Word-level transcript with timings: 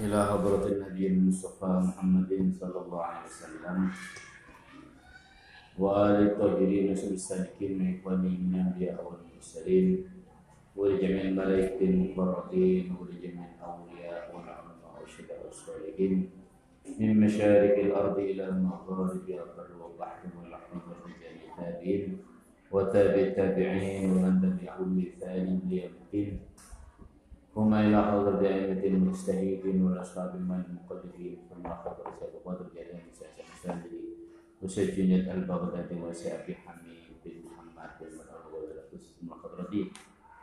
إلى 0.00 0.26
حضرة 0.26 0.66
النبي 0.66 1.06
المصطفى 1.06 1.66
محمد 1.66 2.52
صلى 2.60 2.78
الله 2.86 3.02
عليه 3.02 3.26
وسلم. 3.26 3.90
وآل 5.78 6.26
الطاهرين 6.26 6.88
والسالكين 6.88 7.78
من 7.78 7.98
إخوانهم 7.98 8.40
من 8.48 8.54
الأنبياء 8.54 8.98
والمرسلين. 9.06 10.08
ولجميع 10.76 11.22
الملائكة 11.22 11.80
المقربين 11.84 12.94
ولجميع 13.00 13.46
الأولياء 13.54 14.22
والعلماء 14.34 14.90
والشهداء 15.00 15.46
والصالحين. 15.46 16.30
من 16.98 17.20
مشارق 17.20 17.78
الأرض 17.78 18.18
إلى 18.18 18.48
المغارب 18.48 19.22
البر 19.28 19.70
والبحر 19.80 20.22
واللحم 20.38 20.78
والرجال 20.88 21.34
التابعين. 21.46 22.18
وتابع 22.70 23.20
التابعين 23.30 24.10
ومن 24.10 24.34
تبعهم 24.42 24.88
بإحسان 24.96 25.60
ليوم 25.70 25.94
الدين. 26.02 26.38
ثم 27.55 27.73
إلى 27.73 28.03
حضرة 28.03 28.41
أئمة 28.47 28.83
المجتهدين 28.83 29.81
والأصحاب 29.85 30.35
من 30.35 30.63
المقلدين 30.69 31.37
ثم 31.49 31.67
حضرة 31.67 32.09
سيد 32.19 32.35
قدر 32.45 32.65
جلال 32.75 33.01
سيد 33.13 33.45
السامري 33.53 34.01
وسجنة 34.61 35.33
البغدادي 35.33 35.95
وسأبي 36.01 36.55
حميد 36.55 37.09
بن 37.25 37.31
محمد 37.45 37.89
بن 38.01 38.07
مدعو 38.17 38.51
ثم 39.21 39.29
حضرة 39.33 39.73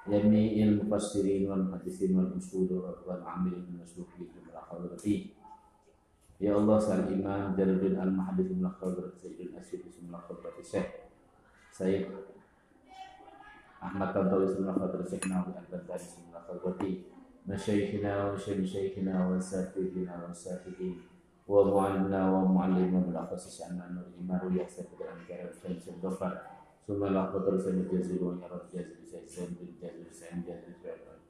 جميع 0.09 0.67
المفسرين 0.67 1.51
والمحدثين 1.51 2.19
والأصول 2.19 2.69
والعاملين 3.07 3.67
المسلوكين 3.75 4.27
ثم 4.35 4.59
حضرة 4.71 4.97
Ya 6.37 6.53
Allah 6.53 6.77
Sal 6.77 7.09
Imam 7.09 7.57
Jalaluddin 7.57 7.97
Al-Mahdith 7.97 8.53
Ibn 8.53 8.69
Khadrat 8.77 9.17
Sayyidul 9.17 9.57
Asyid 9.57 9.89
Bismillah 9.89 10.21
Khadrat 10.21 10.61
Syekh 10.61 11.09
Sayyid 11.73 12.13
Ahmad 13.83 14.11
Tantawi 14.15 14.49
Bismillah 14.49 14.75
Khadrat 14.75 15.07
Syekh 15.07 15.25
Nawawi 15.29 15.53
Al-Bantari 15.55 16.03
Bismillah 16.03 16.43
Khadrati 16.49 16.91
Masyaykhina 17.47 18.11
wa 18.27 18.35
Syaykhina 18.35 19.15
wa 19.29 19.39
Satidina 19.39 20.15
wa 20.19 20.33
Satidin 20.35 20.97
wa 21.47 21.63
Mu'allimna 21.63 22.21
wa 22.27 22.41
Mu'allimna 22.43 23.07
bil 23.07 23.15
akhas 23.15 23.47
sya'na 23.47 23.95
nur 23.95 24.11
iman 24.19 24.51
ya 24.51 24.67
sayyid 24.67 24.99
al-anbiya 24.99 25.47
wa 25.47 25.55
sayyid 25.55 25.79
al-ghafar 25.95 26.35
summa 26.83 27.15
la 27.15 27.31
qadar 27.31 27.55
sayyid 27.55 27.87
jazil 27.87 28.19
wa 28.19 28.35
yarad 28.43 28.67
jazil 28.73 28.99
sayyid 29.07 29.55
bin 29.55 29.71
jazil 29.79 30.11
sayyid 30.11 30.43
jazil 30.43 30.75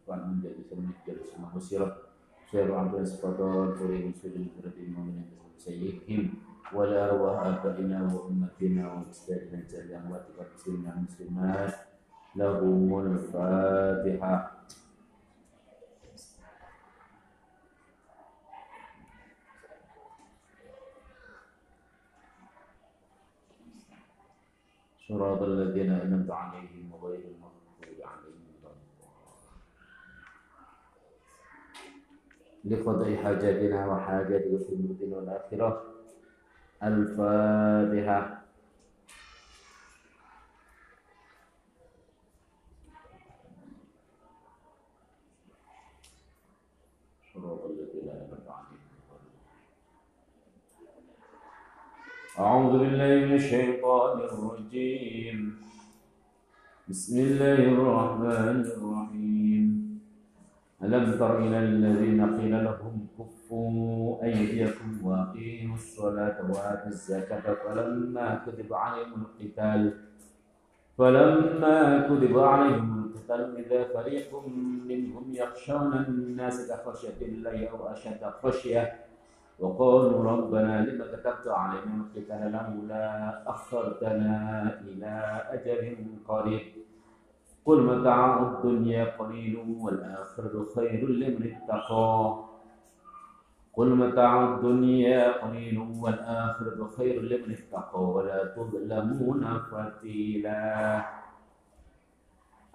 wa 0.09 0.17
min 0.25 0.41
jazil 0.41 0.65
sayyid 0.65 0.97
jazil 1.05 1.25
semua 1.29 1.53
musyirat 1.53 2.07
شر 2.47 2.71
عبد 2.75 2.95
الصفدان 2.95 3.75
فريم 3.75 4.12
سجن 4.23 4.47
فرد 4.55 4.79
المؤمنين 4.79 5.31
سيئهم 5.59 6.35
ولا 6.75 7.11
أرواح 7.11 7.47
آبائنا 7.47 8.15
وأمتنا 8.15 8.83
وأجدادنا 8.93 9.61
جل 9.71 9.91
أموات 9.95 10.25
المسلمين 10.31 10.87
والمسلمات 10.87 11.75
لهم 12.36 13.00
الفاتحة. 13.00 14.52
صراط 25.08 25.42
الذين 25.42 25.92
أنعمت 25.92 26.32
عليهم 26.32 26.92
غير 27.04 27.20
المغضوب 27.20 28.02
عليهم 28.06 28.42
لقضاء 32.66 33.16
حاجاتنا 33.24 33.88
وحاجات 33.88 34.42
في 34.42 34.74
الدنيا 34.74 35.18
والآخرة. 35.18 35.84
الفاتحة 36.84 38.42
صراط 47.34 47.66
الذين 47.66 48.09
أنعمت 48.09 48.48
عليهم 48.48 48.81
أعوذ 52.40 52.80
بالله 52.80 53.12
من 53.28 53.34
الشيطان 53.36 54.20
الرجيم. 54.24 55.38
بسم 56.88 57.16
الله 57.19 57.59
الرحمن 57.75 58.58
الرحيم. 58.72 59.68
ألم 60.84 61.06
تر 61.19 61.40
إلى 61.44 61.59
الذين 61.59 62.40
قيل 62.40 62.64
لهم 62.64 63.08
كفوا 63.19 64.24
أيديكم 64.24 64.90
وأقيموا 65.03 65.75
الصلاة 65.75 66.38
وآتوا 66.50 66.88
الزكاة 66.88 67.46
فلما 67.64 68.28
كتب 68.48 68.74
عليهم 68.74 69.19
القتال. 69.28 69.81
فلما 70.98 72.08
كتب 72.08 72.40
عليهم 72.40 72.90
القتال 73.03 73.42
إذا 73.59 73.84
فريق 73.94 74.30
منهم 74.88 75.25
يخشون 75.36 75.94
الناس 75.94 76.72
كخشية 76.72 77.19
الله 77.22 77.68
أو 77.68 77.92
أشد 77.92 78.24
خشية 78.44 79.11
وقالوا 79.62 80.24
ربنا 80.32 80.82
لم 80.86 81.04
كتبت 81.04 81.48
علينا 81.48 81.94
القتال 82.02 82.52
لولا 82.52 83.06
أخرتنا 83.50 84.40
إلى 84.82 85.14
أجل 85.50 85.98
قريب. 86.28 86.62
قل 87.66 87.82
متاع 87.82 88.42
الدنيا 88.42 89.06
قليل 89.18 89.78
والآخرة 89.82 90.66
خير 90.76 91.10
لمن 91.10 91.54
اتقى. 91.54 92.36
قل 93.74 93.90
متاع 93.96 94.44
الدنيا 94.44 95.46
قليل 95.46 95.78
والآخرة 96.02 96.90
خير 96.98 97.22
لمن 97.22 97.56
اتقى. 97.56 98.04
ولا 98.04 98.46
تظلمون 98.46 99.44
فتيلا. 99.72 101.06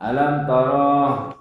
ألم 0.03 0.47
ترى 0.47 1.35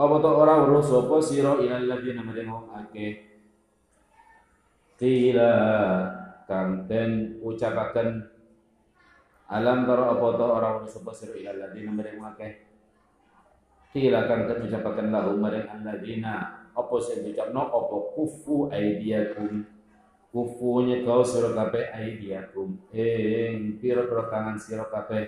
apa 0.00 0.14
to 0.16 0.30
ora 0.32 0.64
weruh 0.64 0.80
sapa 0.80 1.16
sira 1.20 1.60
ilal 1.60 1.84
ladina 1.84 2.24
maring 2.24 2.48
wong 2.48 2.72
akeh 2.72 3.28
Tila 4.96 5.52
kang 6.44 6.84
den 6.88 7.40
ucapaken 7.40 8.28
Alam 9.50 9.82
taro 9.82 10.14
apa 10.14 10.26
to 10.38 10.46
ora 10.46 10.68
ono 10.78 10.86
sapa 10.86 11.10
sira 11.10 11.34
ila 11.34 11.66
ladina 11.66 11.90
mereng 11.90 12.22
akeh. 12.22 12.52
Kila 13.90 14.30
kang 14.30 14.46
kan 14.46 14.62
ucapaken 14.62 15.10
lahu 15.10 15.34
mereng 15.42 15.66
alladina 15.66 16.70
apa 16.70 16.94
sing 17.02 17.26
ucapno 17.26 17.66
apa 17.66 17.96
kufu 18.14 18.70
aidiakum. 18.70 19.66
Kufunya 20.30 21.02
kau 21.02 21.26
sira 21.26 21.50
kabeh 21.50 21.90
aidiakum. 21.90 22.78
Ing 22.94 23.82
pira-pira 23.82 24.30
tangan 24.30 24.54
sira 24.54 24.86
kabeh. 24.86 25.26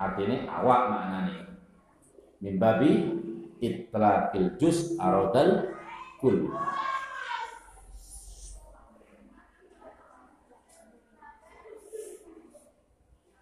Artinya 0.00 0.48
awak 0.56 0.80
maknane. 0.88 1.51
Mimbabi 2.42 3.22
itlaqil 3.62 4.58
juz 4.58 4.98
aradal 4.98 5.70
kul. 6.18 6.50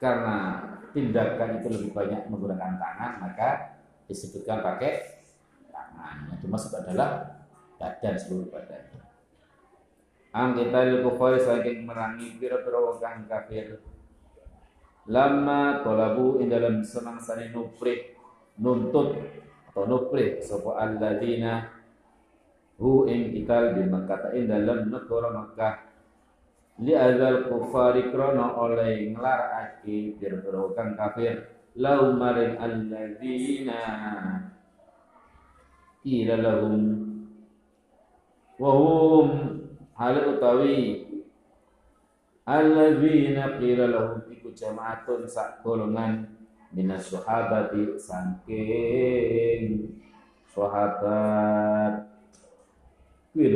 karena 0.00 0.36
tindakan 0.96 1.60
itu 1.60 1.68
lebih 1.68 1.90
banyak 1.92 2.32
menggunakan 2.32 2.80
tangan 2.80 3.12
maka 3.20 3.76
disebutkan 4.08 4.64
pakai 4.64 5.20
tangan. 5.68 6.32
Yang 6.32 6.38
dimaksud 6.48 6.72
adalah 6.72 7.10
badan 7.76 8.16
seluruh 8.16 8.48
badan. 8.48 8.80
Angkita 10.32 11.04
kufar 11.04 11.36
saking 11.36 11.84
merangi 11.84 12.40
pira-pira 12.40 12.80
wong 12.80 12.98
kang 12.98 13.28
kafir. 13.28 13.78
Lama 15.10 15.84
tolabu 15.84 16.40
ing 16.40 16.48
dalam 16.48 16.80
senang 16.80 17.20
sani 17.20 17.52
nuprik 17.52 18.09
nuntut 18.60 19.16
atau 19.72 19.88
nuprik 19.88 20.44
sapa 20.44 20.76
alladzina 20.76 21.72
hu 22.76 23.08
ing 23.08 23.32
kita 23.32 23.74
di 23.74 23.88
Makkah. 23.88 24.36
Dalam 24.36 24.92
negara 24.92 25.28
Makkah 25.32 25.74
li 26.84 26.92
azal 26.92 27.48
kufari 27.48 28.12
krono 28.12 28.56
oleh 28.60 29.12
nglarakake 29.16 30.20
pira-pira 30.20 30.60
kang 30.76 30.92
kafir. 30.94 31.56
Lau 31.80 32.12
maring 32.18 32.60
alladzina 32.60 33.80
ila 36.04 36.34
lahum 36.40 36.76
wa 38.58 38.70
hum 38.74 39.28
hal 39.94 40.16
utawi 40.34 41.06
alladzina 42.42 43.56
qila 43.60 43.84
lahum 43.86 44.20
iku 44.34 44.50
jamaatun 44.50 45.28
sak 45.30 45.62
golongan 45.62 46.39
minas 46.70 47.10
sahabati 47.10 47.98
saking 47.98 49.90
sahabat 50.50 52.06
kuwi 53.34 53.54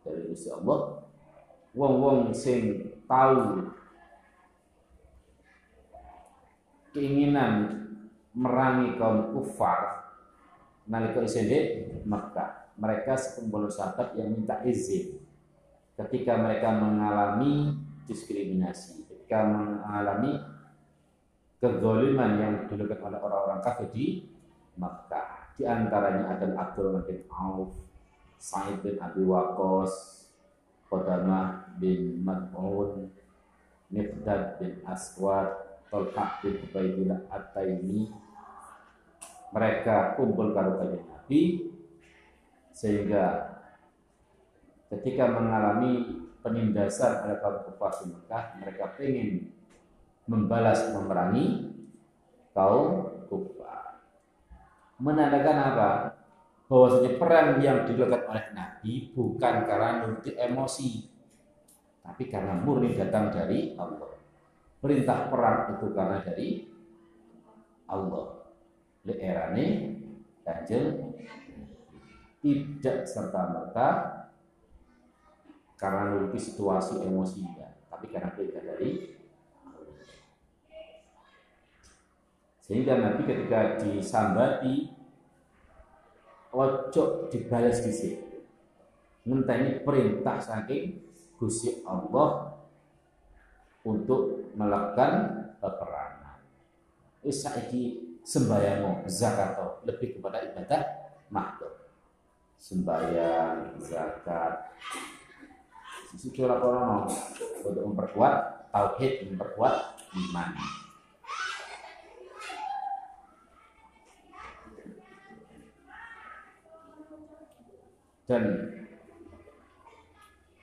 dari 0.00 0.20
Gusti 0.28 0.48
Allah 0.52 1.04
wong-wong 1.76 2.34
sing 2.34 2.92
tahu 3.06 3.70
keinginan 6.90 7.86
merangi 8.34 8.98
kaum 8.98 9.34
kufar 9.34 10.10
nalika 10.90 11.22
isih 11.22 11.44
di 11.46 11.58
Mekah. 12.02 12.74
Mereka 12.80 13.12
sekumpulan 13.14 13.70
sahabat 13.70 14.16
yang 14.16 14.32
minta 14.32 14.58
izin 14.64 15.20
ketika 16.00 16.40
mereka 16.40 16.72
mengalami 16.72 17.76
diskriminasi, 18.08 19.04
ketika 19.04 19.44
mengalami 19.44 20.40
kezaliman 21.60 22.40
yang 22.40 22.54
dilakukan 22.72 23.12
oleh 23.12 23.20
orang-orang 23.20 23.60
kafir 23.60 23.88
di 23.92 24.24
Mekah. 24.80 25.52
Di 25.60 25.68
antaranya 25.68 26.32
adalah 26.32 26.72
Abdul 26.72 27.04
bin 27.04 27.20
Auf, 27.28 27.76
Sa'id 28.40 28.80
bin 28.80 28.96
Abi 28.96 29.20
Waqqas, 29.20 30.24
Qadamah 30.88 31.76
bin 31.76 32.24
Mad'un, 32.24 33.12
Miqdad 33.92 34.56
bin 34.56 34.80
Aswad, 34.88 35.84
Tolha 35.92 36.40
bin 36.40 36.64
Ubaidillah 36.64 37.28
At-Taimi. 37.28 38.08
Mereka 39.52 40.16
kumpul 40.16 40.56
karo 40.56 40.80
Nabi 40.80 41.68
sehingga 42.72 43.58
ketika 44.88 45.28
mengalami 45.28 46.24
penindasan 46.40 47.28
oleh 47.28 47.36
kaum 47.44 47.68
kufar 47.68 47.92
Mekah, 48.08 48.56
mereka 48.62 48.96
ingin 49.04 49.59
membalas 50.30 50.94
memerangi 50.94 51.74
kaum 52.54 53.10
kufar. 53.26 53.98
Menandakan 55.02 55.58
apa? 55.58 55.90
Bahwasanya 56.70 57.18
perang 57.18 57.58
yang 57.58 57.82
dilakukan 57.82 58.30
oleh 58.30 58.46
Nabi 58.54 59.10
bukan 59.10 59.54
karena 59.66 60.06
nuruti 60.06 60.38
emosi, 60.38 60.90
tapi 62.06 62.30
karena 62.30 62.54
murni 62.62 62.94
datang 62.94 63.34
dari 63.34 63.74
Allah. 63.74 64.14
Perintah 64.78 65.26
perang 65.26 65.74
itu 65.74 65.86
karena 65.90 66.22
dari 66.22 66.48
Allah. 67.90 68.54
Leerane 69.02 69.66
kanjeng 70.46 71.18
tidak 72.38 73.02
serta 73.02 73.50
merta 73.50 73.88
karena 75.74 76.14
nuruti 76.14 76.38
situasi 76.38 77.02
emosinya, 77.02 77.66
tapi 77.90 78.14
karena 78.14 78.30
perintah 78.30 78.62
dari 78.62 79.19
Sehingga 82.70 83.02
Nabi 83.02 83.26
ketika 83.26 83.82
disambati 83.82 84.94
ojo 86.54 87.26
dibalas 87.26 87.82
di 87.82 88.14
Ngenteni 89.26 89.82
perintah 89.82 90.38
saking 90.38 91.02
Gusti 91.34 91.82
Allah 91.82 92.54
untuk 93.82 94.54
melakukan 94.54 95.12
peperangan. 95.58 96.38
Wis 97.26 97.42
saiki 97.42 98.16
sembahyang 98.22 99.02
zakat 99.10 99.82
lebih 99.82 100.22
kepada 100.22 100.38
ibadah 100.38 100.82
makhluk. 101.26 101.74
Sembahyang, 102.54 103.82
zakat. 103.82 104.78
Sisi 106.14 106.38
ora 106.38 106.54
untuk 107.66 107.82
memperkuat 107.82 108.70
tauhid, 108.70 109.26
memperkuat 109.26 109.74
iman. 110.14 110.79
Dan 118.30 118.46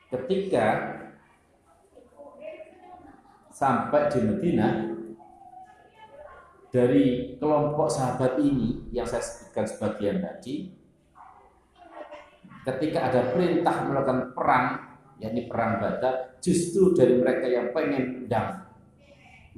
ketika 0.07 0.95
sampai 3.51 4.07
di 4.07 4.19
Medina 4.23 4.67
dari 6.71 7.35
kelompok 7.35 7.91
sahabat 7.91 8.39
ini 8.39 8.87
yang 8.95 9.03
saya 9.03 9.19
sebutkan 9.19 9.67
sebagian 9.67 10.23
tadi 10.23 10.71
ketika 12.71 13.11
ada 13.11 13.35
perintah 13.35 13.83
melakukan 13.83 14.31
perang 14.31 14.65
yakni 15.19 15.51
perang 15.51 15.83
Badar 15.83 16.39
justru 16.39 16.95
dari 16.95 17.19
mereka 17.19 17.51
yang 17.51 17.75
pengen 17.75 18.31
dang 18.31 18.63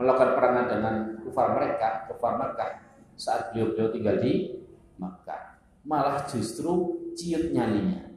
melakukan 0.01 0.33
perangan 0.33 0.65
dengan 0.65 0.95
kufar 1.21 1.53
mereka 1.53 2.09
kufar 2.09 2.41
Mekah 2.41 2.71
saat 3.19 3.53
beliau-beliau 3.53 3.93
tinggal 3.93 4.17
di 4.17 4.63
Mekah 4.97 5.61
malah 5.83 6.23
justru 6.25 6.98
ciut 7.19 7.51
nyalinya. 7.51 8.07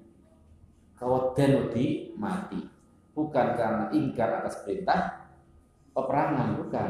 Kawadan 0.95 1.67
wedi 1.67 2.15
mati. 2.15 2.63
Bukan 3.13 3.47
karena 3.59 3.91
ingkar 3.91 4.39
atas 4.39 4.63
perintah 4.63 5.27
peperangan, 5.91 6.63
bukan. 6.63 6.89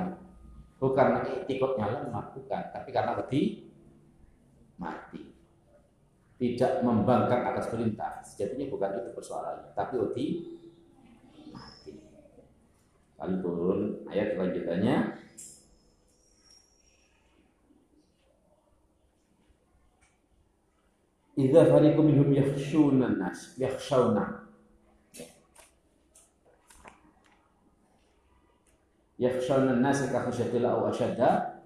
Bukan 0.76 1.08
ikutnya 1.48 1.86
lemah, 1.88 2.36
bukan. 2.36 2.62
Tapi 2.76 2.88
karena 2.92 3.16
wedi 3.16 3.72
mati. 4.76 5.32
Tidak 6.36 6.84
membangkang 6.84 7.48
atas 7.48 7.72
perintah. 7.72 8.20
Sejatinya 8.20 8.68
bukan 8.68 9.00
itu 9.00 9.10
persoalannya. 9.16 9.72
Tapi 9.72 9.94
wedi 9.96 10.26
mati. 11.54 11.96
Lalu 13.16 13.36
turun 13.40 13.80
ayat 14.12 14.36
lanjutannya 14.36 14.96
Idza 21.32 21.64
fariqum 21.64 22.12
minhum 22.12 22.28
yakhshuna 22.28 23.16
nas, 23.16 23.56
yakhshawna. 23.56 24.44
Yakhshawna 29.16 29.80
nas 29.80 30.04
ka 30.12 30.28
khasyatil 30.28 30.68
au 30.68 30.92
asyadda 30.92 31.62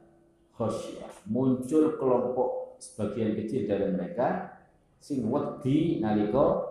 khasyah. 0.55 1.11
Muncul 1.27 1.99
kelompok 1.99 2.79
sebagian 2.79 3.35
kecil 3.35 3.67
dari 3.67 3.91
mereka 3.91 4.55
sing 5.03 5.27
wedi 5.27 5.99
nalika 5.99 6.63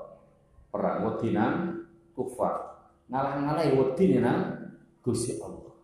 perang 0.72 1.04
wedi 1.12 1.36
nang 1.36 1.84
kufar. 2.16 2.80
Ngalah-ngalahi 3.12 3.76
wedi 3.76 4.24
nang 4.24 4.72
Gusti 5.04 5.36
Allah. 5.44 5.76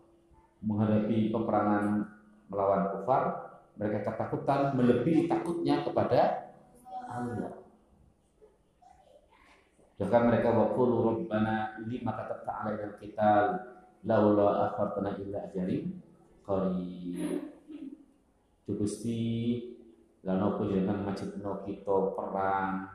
Menghadapi 0.64 1.28
peperangan 1.28 2.08
melawan 2.48 2.84
kufar, 2.96 3.24
mereka 3.76 4.08
ketakutan 4.08 4.80
melebihi 4.80 5.28
takutnya 5.28 5.84
kepada 5.84 6.51
Allah. 7.12 7.54
Bahkan 10.00 10.22
mereka 10.32 10.50
waqulu 10.50 10.96
rabbana 11.06 11.78
lima 11.86 12.12
katabta 12.16 12.52
alaina 12.64 12.90
alqital 12.90 13.46
laula 14.08 14.72
akhartana 14.72 15.20
illa 15.22 15.46
ajarin 15.46 16.02
qarib. 16.42 17.52
Gusti 18.72 19.60
lan 20.24 20.40
opo 20.40 20.70
jenengan 20.70 21.04
majibno 21.04 21.60
kita 21.68 22.16
perang 22.16 22.88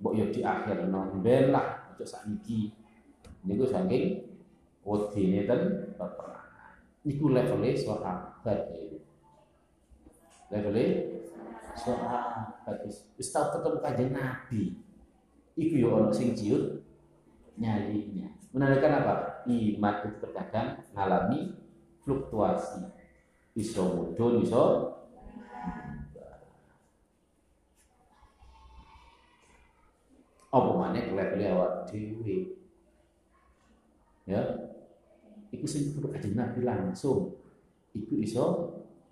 mbok 0.00 0.12
yo 0.16 0.24
di 0.32 0.40
akhir 0.40 0.88
no 0.88 1.08
ben 1.20 1.52
lah 1.52 1.92
aja 1.92 2.04
sakniki 2.04 2.72
niku 3.44 3.64
saking 3.68 4.24
wedine 4.84 5.44
ten 5.44 5.92
peperangan 5.96 6.74
niku 7.04 7.32
levele 7.32 7.70
sahabat 7.76 8.60
levele 10.52 10.84
sahabat 11.76 12.76
wis 12.88 13.28
tau 13.30 13.52
ketemu 13.52 13.78
kanjeng 13.84 14.12
Nabi. 14.16 14.62
Iku 15.56 15.74
yo 15.80 15.88
ono 15.96 16.10
sing 16.12 16.36
ciut 16.36 16.84
nyalinya 17.56 18.28
menandakan 18.52 18.92
apa? 19.04 19.14
Iman 19.48 19.94
itu 20.04 20.16
terkadang 20.20 20.80
mengalami 20.92 21.52
fluktuasi. 22.04 22.82
Iso 23.56 23.82
mudun 23.96 24.44
iso 24.44 24.64
apa 30.52 30.70
mana 30.72 31.00
level 31.12 31.40
awak 31.52 31.88
dewi 31.88 32.56
ya? 34.24 34.40
Iku 35.52 35.64
sing 35.68 35.96
perlu 35.96 36.12
kanjeng 36.12 36.36
Nabi 36.36 36.60
langsung. 36.64 37.36
Iku 37.96 38.20
iso 38.20 38.44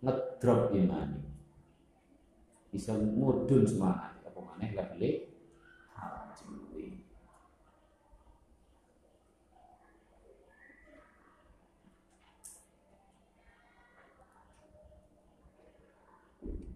ngedrop 0.05 0.77
iman 0.77 1.34
bisa 2.75 2.91
mudun 2.99 3.63
semangat 3.63 4.19
apa 4.27 4.35
mana 4.43 4.67
level 4.67 4.99
haji 5.95 6.99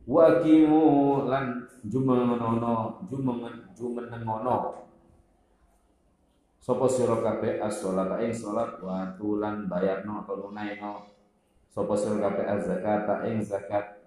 wakimu 0.07 0.83
lan 1.26 1.67
jumengenono 1.83 3.02
jumengen 3.11 3.67
jumenengono 3.75 4.87
sapa 6.62 6.87
sira 6.87 7.19
kabeh 7.19 7.59
as-sholata 7.59 8.23
ing 8.23 8.31
salat 8.31 8.78
wa 8.78 9.19
tulan 9.19 9.67
bayarno 9.67 10.23
atau 10.23 10.47
lunaino 10.47 11.11
sapa 11.75 11.99
sira 11.99 12.23
kabeh 12.23 12.47
az-zakata 12.47 13.26
ing 13.26 13.43
zakat 13.43 13.98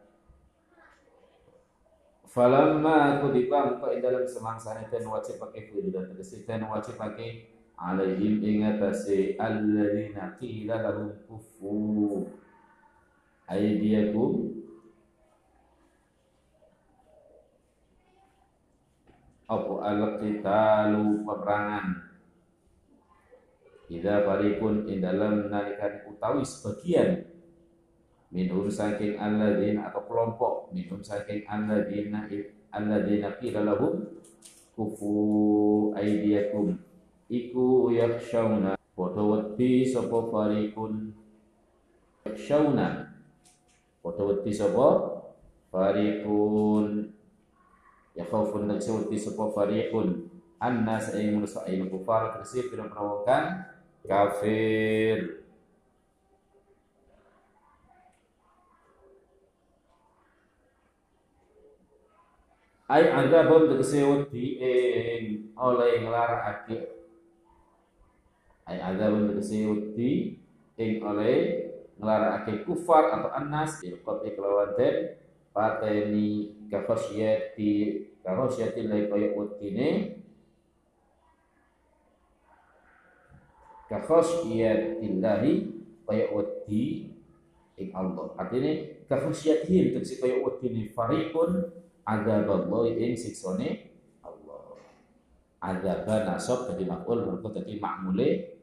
Falamma 2.31 3.19
kutiba 3.19 3.75
muka 3.75 3.91
dalam 3.99 4.23
semangsane 4.23 4.87
ten 4.87 5.03
wajib 5.03 5.35
pakai 5.35 5.67
dan 5.91 6.07
tegesi 6.15 6.47
ten 6.47 6.63
wajib 6.63 6.95
pakai 6.95 7.51
alaihim 7.75 8.39
ingatasi 8.39 9.35
alladzina 9.35 10.39
qila 10.39 10.79
lahum 10.79 11.11
kufu. 11.27 12.31
Aydiyakum. 13.51 14.47
Apa 19.51 19.73
al-qitalu 19.91 21.27
peperangan? 21.27 21.85
Ida 23.91 24.23
farikun 24.23 24.87
in 24.87 25.03
dalam 25.03 25.51
nalikan 25.51 26.07
utawi 26.07 26.47
sebagian 26.47 27.27
minhum 28.31 28.71
saking 28.71 29.19
alladzina 29.19 29.91
atau 29.91 30.07
kelompok. 30.07 30.71
Minhum 30.71 31.03
saking 31.03 31.43
alladzina 31.45 32.25
alladzina 32.71 33.35
qila 33.37 33.67
lahum 33.67 34.07
kufu 34.73 35.91
aydiyakum. 35.93 36.79
Iku 37.27 37.91
yakhshawna. 37.91 38.79
Padha 38.91 39.23
wedi 39.23 39.87
sapa 39.87 40.17
farikun? 40.31 41.15
Yakhshawna. 42.27 43.07
Padha 44.03 44.21
wedi 44.27 44.51
sapa 44.51 44.87
farikun? 45.71 47.07
Ya 48.15 48.27
khaufun 48.27 48.67
tegese 48.67 48.91
wedi 48.95 49.15
sapa 49.19 49.47
farikun. 49.51 50.27
Annas 50.61 51.15
ing 51.17 51.39
manusa 51.39 51.63
ing 51.71 51.87
kufar 51.87 52.35
tegese 52.35 52.67
pira-pira 52.67 53.65
kafir 54.05 55.40
ay 62.91 63.07
azabun 63.07 63.71
tegese 63.71 64.03
wedi 64.03 64.59
ing 64.59 65.23
oleh 65.55 66.03
nglarakake 66.03 66.91
ay 68.67 68.77
azabun 68.83 69.31
tegese 69.31 69.63
wedi 69.63 70.35
ing 70.75 70.99
oleh 70.99 71.39
nglarakake 71.95 72.67
kufar 72.67 73.15
atau 73.15 73.31
annas 73.31 73.79
ilqat 73.79 74.27
kelawan 74.35 74.75
den 74.75 75.15
pateni 75.55 76.51
kakhosyati 76.67 77.71
kakhosyati 78.27 78.91
lai 78.91 79.07
kaya 79.07 79.39
wedine 79.39 80.19
kakhosyatillahi 83.87 85.51
kaya 86.07 86.25
wedi 86.31 87.11
ing 87.79 87.87
Allah. 87.95 88.35
Artinya 88.35 88.71
kakhosyatihim 89.07 89.95
tegese 89.95 90.19
kaya 90.19 90.43
wedine 90.43 90.91
farikun 90.91 91.71
azab 92.05 92.47
Allah 92.49 92.83
ing 92.97 93.13
siksone 93.13 93.93
Allah. 94.25 94.77
Azab 95.61 96.05
nasab 96.05 96.73
jadi 96.73 96.83
makul 96.89 97.25
mergo 97.25 97.53
jadi 97.53 97.77
makmule 97.77 98.57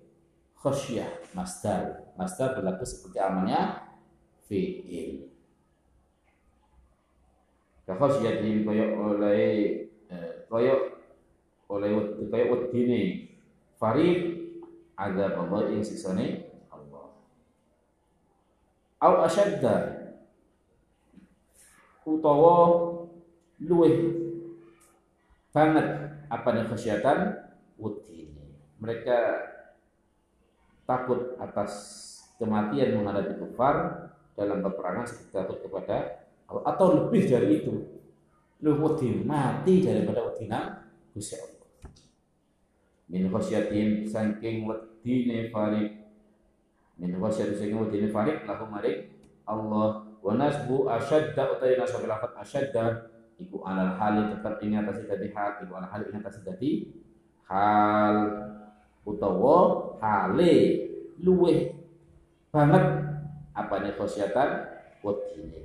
khasyah 0.58 1.34
masdar. 1.34 2.10
Masdar 2.18 2.58
berlaku 2.58 2.82
seperti 2.82 3.18
amalnya 3.22 3.86
fi'il. 4.50 5.30
Khasyatihim 7.88 8.68
kaya 8.68 8.92
oleh 9.00 9.40
eh, 10.12 10.32
kaya 10.50 10.74
oleh 11.70 11.90
kaya 12.28 12.44
wedine. 12.52 13.32
Farid 13.78 14.50
azab 14.98 15.46
Allah 15.46 15.70
ing 15.70 15.80
siksone 15.86 16.50
Allah. 16.68 17.14
Au 18.98 19.14
asyadda 19.22 19.98
utawa 22.08 22.54
luweh 23.62 23.94
banget 25.50 25.86
apa 26.28 26.48
nih 26.54 26.66
khasyatan 26.68 27.18
ini. 28.10 28.46
Mereka 28.78 29.18
takut 30.86 31.34
atas 31.42 31.72
kematian 32.38 33.02
menghadapi 33.02 33.38
kufar 33.42 34.06
dalam 34.38 34.62
peperangan 34.62 35.04
seperti 35.04 35.34
takut 35.34 35.58
kepada 35.66 35.96
Allah 36.46 36.62
atau 36.74 36.86
lebih 36.94 37.26
dari 37.26 37.60
itu. 37.60 37.74
Lu 38.62 38.78
wedi 38.78 39.22
mati 39.22 39.82
daripada 39.82 40.26
wedina 40.26 40.86
Gusti 41.14 41.38
Allah. 41.38 41.66
Min 43.10 43.26
khasyatin 43.30 44.06
saking 44.06 44.66
wedine 44.66 45.50
farik 45.50 45.98
min 46.98 47.10
khasyatin 47.18 47.56
saking 47.58 47.78
wedine 47.78 48.08
farik 48.10 48.46
lahu 48.46 48.66
marik 48.70 49.10
Allah 49.48 50.06
wa 50.18 50.32
nasbu 50.34 50.90
asyadda 50.90 51.56
utai 51.56 51.78
nasab 51.78 52.04
lafat 52.04 52.36
asyadda 52.42 52.84
iku 53.38 53.62
alal 53.62 53.94
hali 53.96 54.34
tetap 54.34 54.58
ini 54.60 54.74
atas 54.78 55.02
dadi 55.06 55.30
hal 55.32 55.62
iku 55.62 55.72
alal 55.78 55.90
hali 55.90 56.04
ini 56.10 56.18
atas 56.18 56.42
dadi 56.42 56.70
hal. 57.46 58.16
Utawa 59.08 59.96
hale 60.04 60.84
luweh 61.24 61.72
banget 62.52 62.84
apa 63.56 63.74
nih 63.80 63.96
khosyatan 63.96 64.48
wedine 65.00 65.64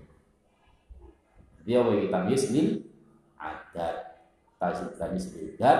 dia 1.63 1.79
wa 1.79 1.91
tamis 1.91 2.51
lil 2.51 2.87
adat 3.39 3.95
tamis 4.59 5.27
lil 5.35 5.55
adat 5.59 5.79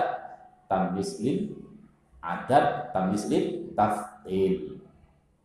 tamis 0.68 1.10
lil 1.20 1.38
adat 2.22 2.94
tamis 2.94 3.24
lil 3.28 3.74
taftil 3.76 4.80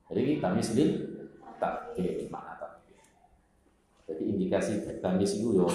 jadi 0.07 0.31
tamis 0.39 0.69
lil 0.77 0.89
taftil 1.59 2.27
makna 2.31 2.79
jadi 4.07 4.23
indikasi 4.25 4.79
tamis 5.03 5.35
itu 5.35 5.59
yo 5.59 5.67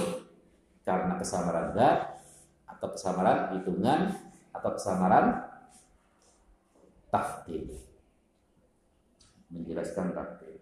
karena 0.84 1.16
kesamaran 1.16 1.72
zat 1.72 2.20
atau 2.68 2.88
kesamaran 2.92 3.56
hitungan 3.56 4.12
atau 4.52 4.70
kesamaran 4.76 5.48
taftil 7.08 7.72
menjelaskan 9.48 10.12
taftil 10.12 10.60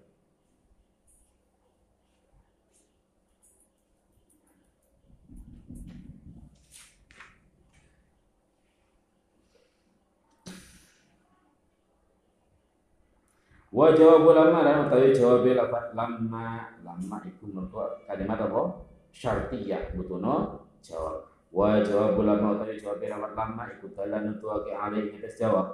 Wa 13.72 13.88
jawabu 13.96 14.36
lama 14.36 14.60
dan 14.68 14.84
utawi 14.84 15.16
jawab 15.16 15.48
lama 15.96 16.76
lama 16.84 17.16
iku 17.24 17.48
mergo 17.48 18.04
kalimat 18.04 18.36
apa? 18.36 18.91
Syartiyah 19.12 19.92
butuno 19.94 20.66
jawab. 20.80 21.28
Wa 21.52 21.84
jawab 21.84 22.16
ulama 22.16 22.56
utawi 22.56 22.80
jawab 22.80 23.04
lama 23.04 23.28
lama 23.36 23.62
ikut 23.76 23.92
dalan 23.92 24.32
nutuake 24.32 24.72
alih 24.72 25.12
atas 25.20 25.36
jawab. 25.36 25.68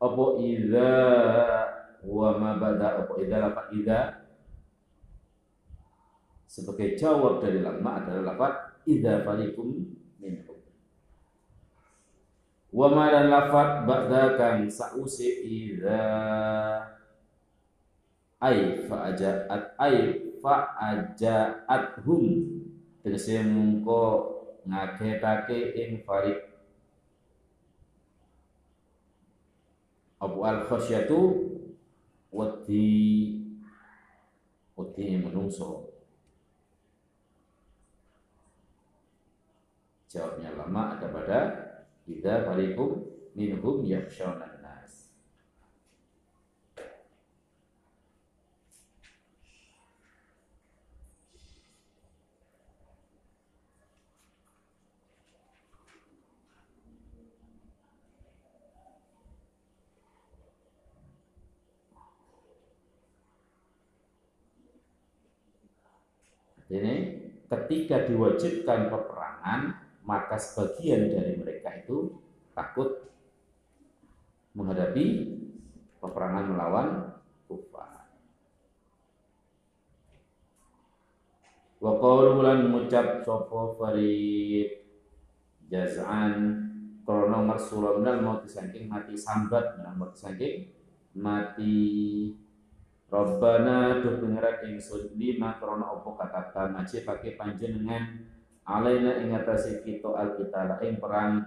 Apa 0.00 0.24
idza 0.40 0.92
wa 2.00 2.28
ma 2.40 2.56
bada 2.56 3.04
apa 3.04 3.12
idza 3.20 3.36
lafat 3.36 3.66
idza 3.76 4.00
sebagai 6.48 6.96
jawab 6.96 7.44
dari 7.44 7.60
lama 7.60 8.00
adalah 8.00 8.32
lafat 8.32 8.52
idza 8.88 9.20
falikum 9.20 9.84
minhum. 10.16 10.56
Wa 12.72 12.88
ma 12.88 13.12
dan 13.12 13.28
lafat 13.28 13.84
ba'da 13.84 14.40
kan 14.40 14.64
sa'usi 14.64 15.44
idza 15.44 16.00
ay 18.40 18.80
fa'ajaat 18.86 19.76
ay 19.76 19.96
fa'ajaat 20.40 22.00
hum 22.06 22.57
tegese 23.08 23.40
mungko 23.40 24.04
ngagetake 24.68 25.72
ing 25.80 26.04
farid 26.04 26.44
Abu 30.20 30.44
al 30.44 30.68
khasyatu 30.68 31.40
wedi 32.28 32.84
wedi 34.76 35.16
menungso. 35.24 35.88
Jawabnya 40.12 40.52
lama 40.58 40.98
ada 40.98 41.08
pada 41.08 41.40
idza 42.04 42.44
fariqum 42.44 43.08
minhum 43.32 43.86
yakhshawna 43.88 44.58
Ini 66.68 66.94
ketika 67.78 68.10
diwajibkan 68.10 68.90
peperangan, 68.90 69.78
maka 70.02 70.34
sebagian 70.34 71.14
dari 71.14 71.38
mereka 71.38 71.78
itu 71.78 72.10
takut 72.50 73.06
menghadapi 74.58 75.38
peperangan 76.02 76.44
melawan 76.50 76.88
kufar. 77.46 78.10
Wa 81.78 82.02
qawlu 82.02 82.42
lan 82.42 82.74
ngucap 82.74 83.22
sapa 83.22 83.78
farid 83.78 84.82
jaz'an 85.70 86.34
krana 87.06 87.46
marsula 87.46 88.02
minal 88.02 88.18
maut 88.26 88.42
saking 88.50 88.90
mati 88.90 89.14
sambat 89.14 89.78
minal 89.78 89.94
maut 89.94 90.18
saking 90.18 90.66
mati 91.14 91.78
Rabbana 93.08 94.04
duh 94.04 94.20
pengerat 94.20 94.68
ingsun 94.68 95.16
lima 95.16 95.56
krona 95.56 95.96
opo 95.96 96.12
katakan 96.12 96.76
aja 96.76 97.00
pakai 97.08 97.40
panjenengan? 97.40 98.20
Alaina 98.68 99.16
ing 99.24 99.32
atase 99.32 99.80
kita 99.80 100.12
alkitala 100.12 100.76
ing 100.84 101.00
perang. 101.00 101.40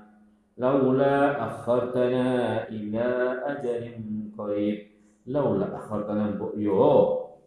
Laula 0.58 1.38
akhartana 1.38 2.66
ila 2.66 3.10
ajalin 3.46 4.34
qarib 4.34 4.90
laula 5.30 5.70
akhartana 5.70 6.34
bu 6.34 6.58
yo 6.58 6.90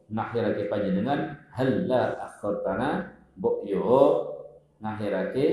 ngakhirake 0.06 0.70
panjenengan. 0.70 1.34
Halla 1.50 2.14
akhirtana 2.14 3.18
mbok 3.34 3.66
yo 3.66 3.98
ngakhirake 4.78 5.46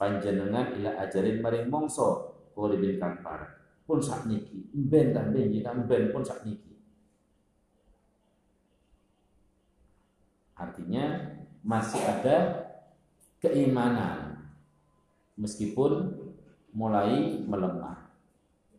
panjenengan 0.00 0.72
ila 0.80 1.04
ajarin 1.04 1.44
maring 1.44 1.68
mongso 1.68 2.32
kuribin 2.56 2.96
kang 2.96 3.20
pun 3.84 4.00
sakniki. 4.00 4.72
Mben 4.72 5.12
ta 5.12 5.20
mben 5.28 6.16
pun 6.16 6.24
sakniki 6.24 6.69
artinya 10.60 11.04
masih 11.64 12.00
ada 12.04 12.36
keimanan 13.40 14.44
meskipun 15.40 16.12
mulai 16.76 17.40
melemah. 17.48 18.12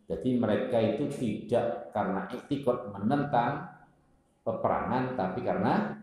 Jadi 0.06 0.38
mereka 0.38 0.78
itu 0.78 1.10
tidak 1.10 1.90
karena 1.90 2.30
iktikot 2.30 2.94
menentang 2.94 3.66
peperangan 4.46 5.18
tapi 5.18 5.40
karena 5.42 5.98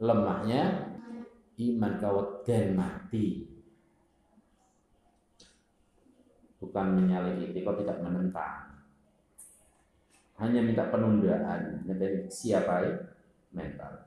lemahnya 0.00 0.92
iman 1.56 1.92
kawat 1.96 2.28
dan 2.44 2.76
mati. 2.76 3.48
Bukan 6.60 6.86
menyalahi 6.96 7.52
iktikot 7.52 7.80
tidak 7.80 8.00
menentang. 8.04 8.72
Hanya 10.34 10.60
minta 10.66 10.90
penundaan 10.90 11.86
siapa 12.26 13.06
mental 13.54 14.03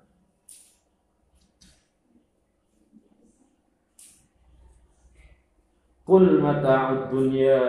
Kul 6.07 6.39
mata'ud 6.39 7.11
dunya 7.11 7.59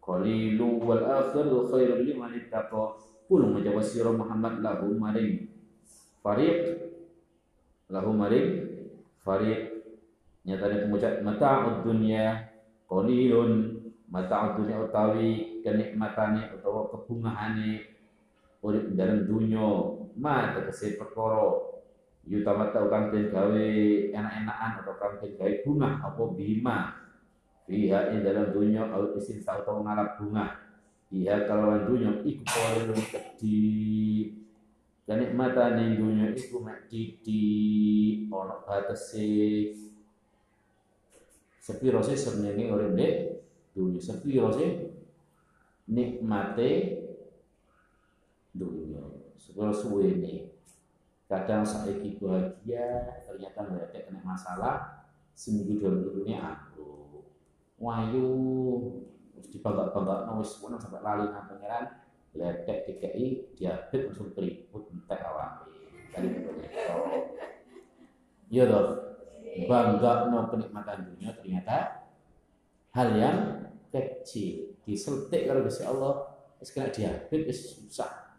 qalilu 0.00 0.80
wal 0.80 1.04
akhiru 1.04 1.68
khairul 1.68 2.00
liman 2.08 2.32
ittaqa. 2.32 2.96
Kul 3.28 3.52
menjawab 3.52 3.84
sira 3.84 4.08
Muhammad 4.08 4.64
lahu 4.64 4.96
maring 4.96 5.44
fariq. 6.24 6.88
Lahu 7.92 8.16
maring 8.16 8.64
fariq. 9.20 9.84
Nyatane 10.48 10.88
pengucap 10.88 11.20
mata'ud 11.20 11.84
dunya 11.84 12.48
qalilun. 12.88 13.84
Mata'ud 14.08 14.64
dunya 14.64 14.80
utawi 14.80 15.60
kenikmatane 15.60 16.48
utawa 16.56 16.88
kebungahane 16.88 17.92
urip 18.64 18.88
dalam 18.96 19.28
dunya. 19.28 19.68
Ma 20.16 20.56
tegese 20.56 20.96
perkara 20.96 21.73
Yutama 22.24 22.72
tau 22.72 22.88
kang 22.88 23.12
den 23.12 23.28
gawe 23.28 23.66
enak-enakan 24.08 24.72
atau 24.80 24.94
kang 24.96 25.20
den 25.20 25.36
gawe 25.36 25.52
bunga 25.60 26.00
apa 26.00 26.22
bima? 26.32 26.78
Fiha 27.68 28.12
ing 28.12 28.24
dalam 28.24 28.52
dunia 28.52 28.88
au 28.92 29.12
isin 29.16 29.44
atau 29.44 29.84
ngalap 29.84 30.16
bunga. 30.16 30.56
Iya 31.12 31.44
kalawan 31.44 31.84
dunia 31.84 32.10
iku 32.24 32.42
kolon 32.48 32.96
kedi 32.96 33.60
Kenikmatan 35.04 35.76
ing 35.84 35.90
dunia 36.00 36.32
iku 36.32 36.64
mek 36.64 36.88
didi 36.88 38.24
ono 38.32 38.64
batese. 38.64 39.68
Sepiro 41.60 42.00
sih 42.00 42.16
sebenarnya 42.16 42.72
orang 42.72 42.96
dek 42.96 43.14
dunia 43.76 44.00
sepiro 44.00 44.48
sih 44.48 44.96
nikmate 45.92 46.70
dunia 48.56 49.00
sepiro 49.36 49.72
suwe 49.72 50.08
nih 50.20 50.53
kadang 51.34 51.66
saiki 51.66 52.14
bahagia 52.22 53.10
ternyata 53.26 53.66
ada 53.66 53.98
kena 54.06 54.22
masalah 54.22 54.74
seminggu 55.34 55.82
dua 55.82 55.90
minggu 55.90 56.18
ini 56.22 56.34
aku. 56.38 57.26
Wayu 57.82 58.30
dibangga 59.50 59.90
bangga 59.90 60.30
no 60.30 60.38
wis 60.38 60.62
sampai 60.62 61.02
lali 61.02 61.26
nang 61.34 61.50
pangeran. 61.50 61.84
Ledek 62.34 62.86
DKI 62.86 63.54
diabet 63.54 64.10
langsung 64.10 64.34
keribut 64.34 64.90
entek 64.90 65.22
dari 66.14 66.30
itu 66.30 66.50
iya 68.54 68.70
toh 68.70 68.86
bangga 69.66 70.30
no 70.30 70.46
kenikmatan 70.50 71.10
dunia 71.10 71.34
ternyata 71.34 72.06
hal 72.94 73.08
yang 73.18 73.38
kecil. 73.90 74.78
Diseltik 74.86 75.50
kalau 75.50 75.66
Gusti 75.66 75.82
Allah 75.82 76.38
kena 76.62 76.94
diabet 76.94 77.50
susah. 77.50 78.38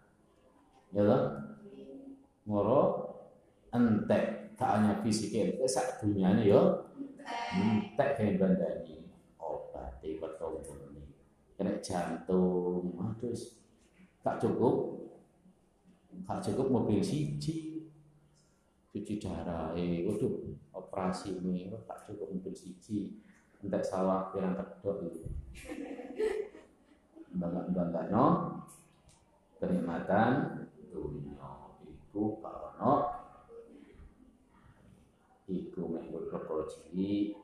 Ya 0.96 1.04
toh 1.04 1.55
ngoro 2.46 2.82
entek 3.74 4.56
tak 4.56 4.80
hanya 4.80 5.02
fisik 5.02 5.34
entek 5.34 5.68
sak 5.68 6.00
dunyane 6.00 6.46
yo 6.46 6.94
entek 7.58 8.16
kene 8.16 8.38
bandani. 8.38 9.02
Obat 9.42 10.00
betul 10.02 10.62
ini 10.62 11.04
kena 11.58 11.74
jantung. 11.82 12.96
Aduh 13.02 13.36
tak 14.22 14.38
cukup. 14.42 14.76
Tak 16.26 16.40
cukup 16.46 16.68
mobil 16.72 17.02
siji. 17.04 17.84
Cuci 18.96 19.20
darah 19.20 19.76
eh 19.76 20.08
waduh 20.08 20.56
operasi 20.72 21.44
ini 21.44 21.68
tak 21.84 22.08
cukup 22.08 22.32
mobil 22.32 22.56
siji. 22.56 23.20
Entek 23.60 23.84
sawah 23.84 24.32
pirang 24.32 24.56
kedok. 24.56 25.10
Itu 25.10 25.28
bangga-bangga 27.36 28.02
no? 28.16 28.26
Kenikmatan 29.60 30.32
dunia 30.88 31.65
iku 32.16 32.40
karena 32.40 33.12
iku 35.52 35.84
mek 35.92 36.08
perkara 36.32 36.64
cilik 36.64 37.36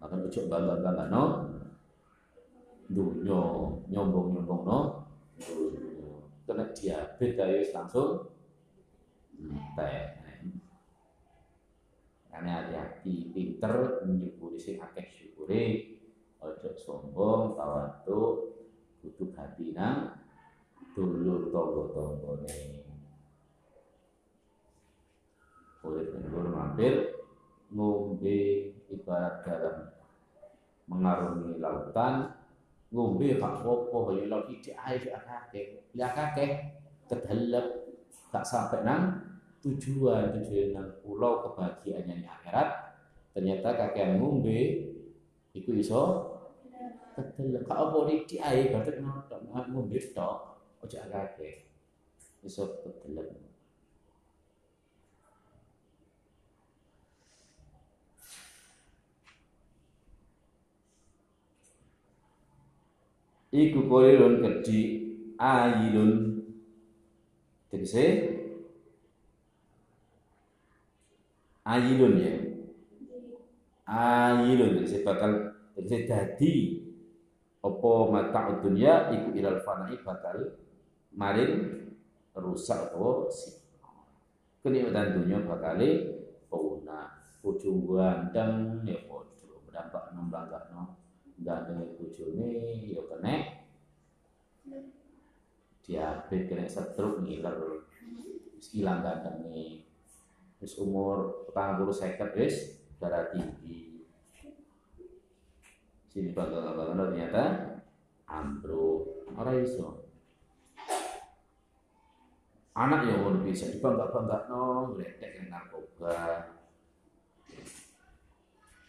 maka 0.00 0.16
ojo 0.16 0.40
bangga 0.48 1.04
no 1.12 1.24
dunyo 2.88 3.40
nyombong-nyombong 3.92 4.62
no 4.64 4.78
kena 6.48 6.64
diabetes 6.72 7.44
ayo 7.44 7.60
langsung 7.76 8.32
teh 9.76 10.16
karena 12.32 12.50
hati-hati 12.64 13.36
pinter 13.36 14.00
menyukuri 14.08 14.56
sing 14.56 14.80
akeh 14.80 15.04
syukuri 15.12 15.92
ojo 16.40 16.72
sombong 16.72 17.52
tawaduk 17.52 18.64
kudu 19.04 19.28
hati 19.36 19.76
nang 19.76 20.24
dulur 20.96 21.52
tonggo-tonggone 21.52 22.85
kulit 25.86 26.10
kendur 26.10 26.50
mampir 26.50 27.14
ngombe 27.70 28.74
ibarat 28.90 29.46
dalam 29.46 29.94
mengarungi 30.90 31.62
lautan. 31.62 32.34
Ngombe 32.90 33.38
gak 33.38 33.62
popo 33.62 34.14
ya 34.14 34.26
laut 34.30 34.50
iki 34.50 34.74
air 34.74 35.02
akeh. 35.14 35.82
Ya 35.94 36.10
akeh 36.10 36.74
kedelep 37.06 37.66
tak 38.30 38.42
sampai 38.46 38.82
nang 38.82 39.22
tujuan 39.62 40.34
tujuan 40.34 40.74
nang 40.74 40.86
pulau 41.02 41.46
kebahagiaannya 41.46 42.22
di 42.22 42.26
akhirat. 42.26 42.68
Ternyata 43.34 43.68
kakek 43.74 44.18
ngombe 44.18 44.58
iku 45.54 45.70
iso 45.74 46.02
kedelep. 47.14 47.66
Gak 47.66 47.78
apa 47.78 47.98
iki 48.10 48.38
air 48.38 48.70
berarti 48.70 49.02
ngombe 49.70 49.98
tok 50.14 50.34
ojo 50.82 50.96
akeh. 51.10 51.66
Iso 52.46 52.82
kedelep 52.82 53.34
iku 63.56 63.88
kolilun 63.88 64.44
kedi 64.44 64.80
ayilun 65.40 66.44
tegese? 67.72 68.36
Ayilun 71.64 72.14
ya? 72.20 72.36
Ayilun 73.88 74.80
tegese 74.80 75.00
bakal 75.00 75.56
tegese 75.72 76.04
dadi. 76.04 76.54
Apa 77.64 77.92
mata 78.12 78.62
dunia 78.62 79.10
iku 79.10 79.34
ilal 79.34 79.58
fanai 79.64 79.98
bakal 80.04 80.54
maring 81.16 81.82
rusak 82.36 82.92
atau 82.92 83.26
si 83.26 83.58
kenikmatan 84.62 85.18
dunia 85.18 85.42
bakal 85.42 85.80
punah 86.46 87.10
bojo 87.42 87.70
gandeng 87.90 88.86
ya 88.86 89.02
bojo 89.08 89.66
berdampak 89.66 90.14
nembang 90.14 90.46
no 90.70 90.95
gandeng 91.40 91.96
bojone 91.96 92.80
ya 92.86 93.02
kena. 93.04 93.36
Diabetes 95.86 96.48
kena 96.48 96.66
stroke 96.66 97.22
ngiler. 97.22 97.84
Wis 98.56 98.72
ilang 98.72 99.04
gandenge 99.04 99.84
wis 100.56 100.72
umur 100.80 101.44
petang 101.44 101.76
puluh 101.76 101.92
seket 101.92 102.32
wis 102.32 102.80
darah 102.96 103.28
tinggi. 103.28 104.00
Sini 106.08 106.32
bangga 106.32 106.72
bangga 106.72 107.12
ternyata 107.12 107.44
ambruk. 108.24 109.28
Orang 109.36 109.60
iso. 109.60 110.08
Anak 112.72 113.08
yang 113.08 113.24
mau 113.24 113.36
bisa 113.44 113.68
dibangga 113.68 114.08
bangga 114.08 114.48
no 114.48 114.96
ledek 114.96 115.48
narkoba. 115.52 116.48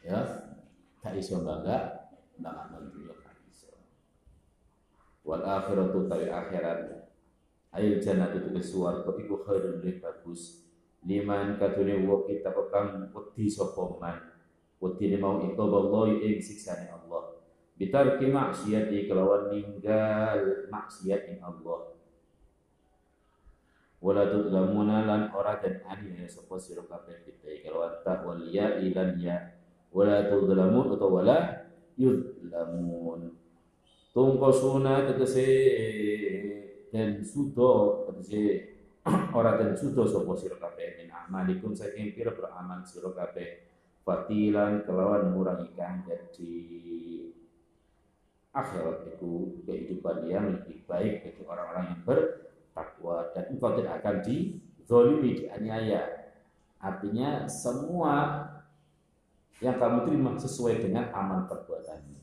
Ya 0.08 0.20
tak 1.04 1.20
iso 1.20 1.44
bangga 1.44 2.07
Nggak 2.38 2.54
menunjukkan 2.74 3.36
iso. 3.50 3.74
Wal 5.26 5.44
akhiratu 5.44 6.06
tawi 6.06 6.30
akhirat 6.30 7.08
Ail 7.78 8.00
jannah 8.00 8.32
itu 8.32 8.50
ke 8.50 8.62
suwarga 8.64 9.12
iku 9.20 9.44
khairun 9.44 9.78
lebih 9.78 10.00
bagus. 10.00 10.66
Liman 11.06 11.60
kadune 11.60 12.10
wong 12.10 12.26
kita 12.26 12.50
kang 12.74 13.12
wedi 13.14 13.46
sapa 13.46 13.86
man. 14.02 14.18
Wedi 14.82 15.14
mau 15.20 15.44
iqaballah 15.46 16.18
ing 16.18 16.42
siksane 16.42 16.90
Allah. 16.90 17.38
Bitarki 17.78 18.34
maksiat 18.34 18.90
kelawan 18.90 19.54
ninggal 19.54 20.66
maksiat 20.74 21.22
ing 21.30 21.38
Allah. 21.46 21.94
Wala 24.02 24.30
tudlamuna 24.30 25.06
lan 25.06 25.30
ora 25.34 25.62
dan 25.62 25.86
ani 25.86 26.26
sapa 26.26 26.58
sira 26.58 26.82
kabeh 26.82 27.30
kita 27.30 27.62
kelawan 27.62 28.02
ta 28.02 28.26
wal 28.26 28.42
ilan 28.42 29.12
ya. 29.22 29.38
Wala 29.94 30.34
tudlamun 30.34 30.98
utawa 30.98 31.22
wala 31.22 31.38
yudlamun. 31.98 33.34
Tungkosuna 34.14 35.06
tegese 35.10 35.50
dan 36.90 37.22
sudo 37.22 38.06
tegese 38.10 38.74
ora 39.38 39.60
dan 39.60 39.78
sudo 39.78 40.08
sapa 40.08 40.34
sira 40.40 40.58
kabeh 40.58 40.98
min 41.04 41.10
amalikum 41.14 41.76
saking 41.76 42.16
pira 42.16 42.34
beramal 42.34 42.82
sira 42.88 43.14
kabeh 43.14 43.68
kelawan 44.08 45.36
ngurangi 45.36 45.76
kang 45.76 46.08
jadi 46.08 46.56
akhirat 48.56 49.06
itu 49.06 49.62
kehidupan 49.68 50.26
yang 50.26 50.46
lebih 50.50 50.82
baik 50.90 51.28
bagi 51.28 51.44
orang-orang 51.46 51.86
yang 51.94 52.02
bertakwa 52.08 53.30
dan 53.38 53.46
engkau 53.54 53.78
tidak 53.78 54.02
akan 54.02 54.16
dizolimi, 54.26 55.46
dianiaya. 55.46 56.34
Artinya 56.82 57.46
semua 57.46 58.14
yang 59.64 59.82
kamu 59.82 60.06
terima 60.06 60.38
sesuai 60.38 60.86
dengan 60.86 61.10
amal 61.14 61.50
perbuatanmu. 61.50 62.18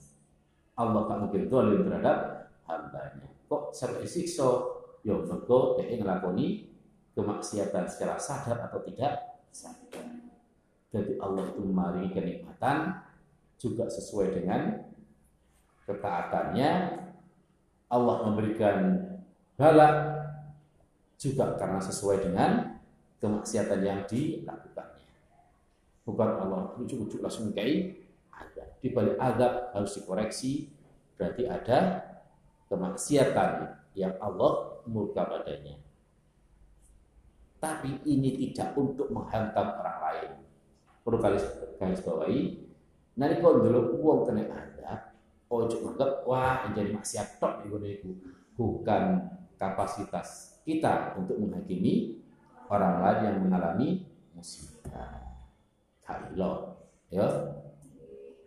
Allah 0.75 1.03
tak 1.07 1.19
mungkin 1.23 1.43
zalim 1.47 1.81
terhadap 1.87 2.19
hambanya. 2.67 3.31
Kok 3.47 3.71
sampai 3.75 4.07
siksa? 4.07 4.75
Ya 5.05 5.13
mergo 5.21 5.77
dia 5.77 6.01
ngelakoni 6.01 6.73
kemaksiatan 7.13 7.85
secara 7.85 8.17
sadar 8.17 8.57
atau 8.65 8.81
tidak 8.89 9.45
sadar. 9.53 10.01
Jadi 10.89 11.21
Allah 11.21 11.45
itu 11.53 11.63
mari 11.69 12.09
kenikmatan 12.09 13.05
juga 13.61 13.85
sesuai 13.85 14.33
dengan 14.33 14.81
ketaatannya 15.85 16.71
Allah 17.93 18.17
memberikan 18.27 18.79
bala 19.55 19.91
juga 21.21 21.55
karena 21.61 21.79
sesuai 21.79 22.19
dengan 22.27 22.81
kemaksiatan 23.23 23.81
yang 23.85 24.01
dilakukannya. 24.09 24.94
Bukan 26.05 26.31
Allah 26.37 26.77
ujuk-ujuk 26.77 27.25
langsung 27.25 27.51
kayak 27.57 27.97
ada. 28.29 28.77
Di 28.79 28.93
balik 28.93 29.17
adab 29.17 29.73
harus 29.73 29.97
dikoreksi, 29.97 30.69
berarti 31.17 31.49
ada 31.49 32.05
kemaksiatan 32.69 33.51
yang 33.97 34.13
Allah 34.21 34.85
murka 34.85 35.25
padanya. 35.25 35.81
Tapi 37.57 38.05
ini 38.05 38.37
tidak 38.37 38.77
untuk 38.77 39.09
menghantam 39.09 39.81
orang 39.81 39.99
lain. 40.05 40.31
Perlu 41.01 41.17
garis, 41.17 41.45
garis 41.81 42.05
bawahi. 42.05 42.61
Nanti 43.17 43.41
kalau 43.41 43.65
dulu 43.65 43.97
uang 44.05 44.21
kena 44.29 44.45
ada, 44.53 45.17
ojo 45.49 45.77
nganggap 45.81 46.27
wah 46.29 46.69
jadi 46.75 46.91
maksiat 46.93 47.39
tok 47.39 47.65
itu 47.65 48.11
bukan 48.59 49.23
kapasitas 49.57 50.59
kita 50.67 51.15
untuk 51.15 51.39
menghakimi 51.39 52.19
orang 52.69 53.01
lain 53.01 53.21
yang 53.23 53.37
mengalami 53.45 53.89
musibah 54.35 55.24
kailo 56.05 56.85
ya. 57.09 57.27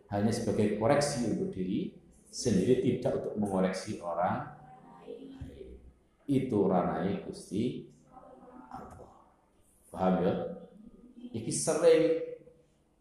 Hanya 0.07 0.31
sebagai 0.31 0.79
koreksi 0.79 1.35
untuk 1.35 1.51
diri 1.51 1.91
sendiri 2.31 2.79
tidak 2.79 3.19
untuk 3.19 3.33
mengoreksi 3.35 3.99
orang 3.99 4.55
itu 6.27 6.59
ranai 6.67 7.23
Gusti 7.27 7.87
Allah. 8.71 9.11
Paham 9.91 10.15
ya? 10.23 10.33
Ini 11.35 11.51
sering 11.51 12.03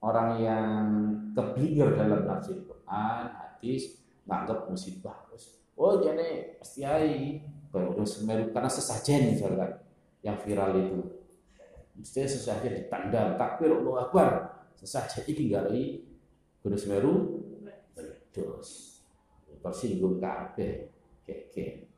orang 0.02 0.28
yang 0.42 0.84
keblinger 1.34 1.94
dalam 1.94 2.26
nafsi 2.26 2.58
Quran 2.62 3.22
hadis 3.34 3.98
nganggap 4.26 4.70
musibah. 4.70 5.26
Terus 5.30 5.58
oh 5.78 5.98
jadi 6.02 6.58
pasti 6.58 6.86
ai 6.86 7.42
kalau 7.70 7.92
semeru 8.06 8.50
karena 8.54 8.70
sesajen 8.70 9.36
misalkan 9.36 9.78
yang 10.22 10.38
viral 10.40 10.74
itu 10.74 11.15
mesti 11.96 12.28
sesajen 12.28 12.86
ditandang 12.86 13.40
takbir 13.40 13.72
Allah 13.72 14.08
Akbar. 14.08 14.28
Sesajen 14.76 15.24
ini 15.32 15.48
gak 15.48 15.72
lagi 15.72 15.86
gunung 16.60 16.80
semeru 16.80 17.14
meledos 17.96 19.00
tersinggung 19.64 20.20
kabeh 20.20 20.92
keke 21.24 21.88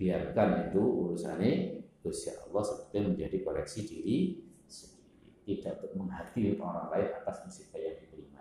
biarkan 0.00 0.72
itu 0.72 0.80
urusannya 0.80 1.80
Gusti 2.00 2.32
Allah 2.32 2.64
seperti 2.64 2.96
menjadi 3.04 3.36
koreksi 3.44 3.84
diri 3.84 4.18
sendiri. 4.64 5.28
Tidak 5.44 5.72
untuk 5.80 5.92
menghakimi 6.04 6.56
orang 6.56 6.88
lain 6.88 7.08
atas 7.20 7.44
musibah 7.44 7.80
yang 7.80 7.96
diterima. 8.00 8.40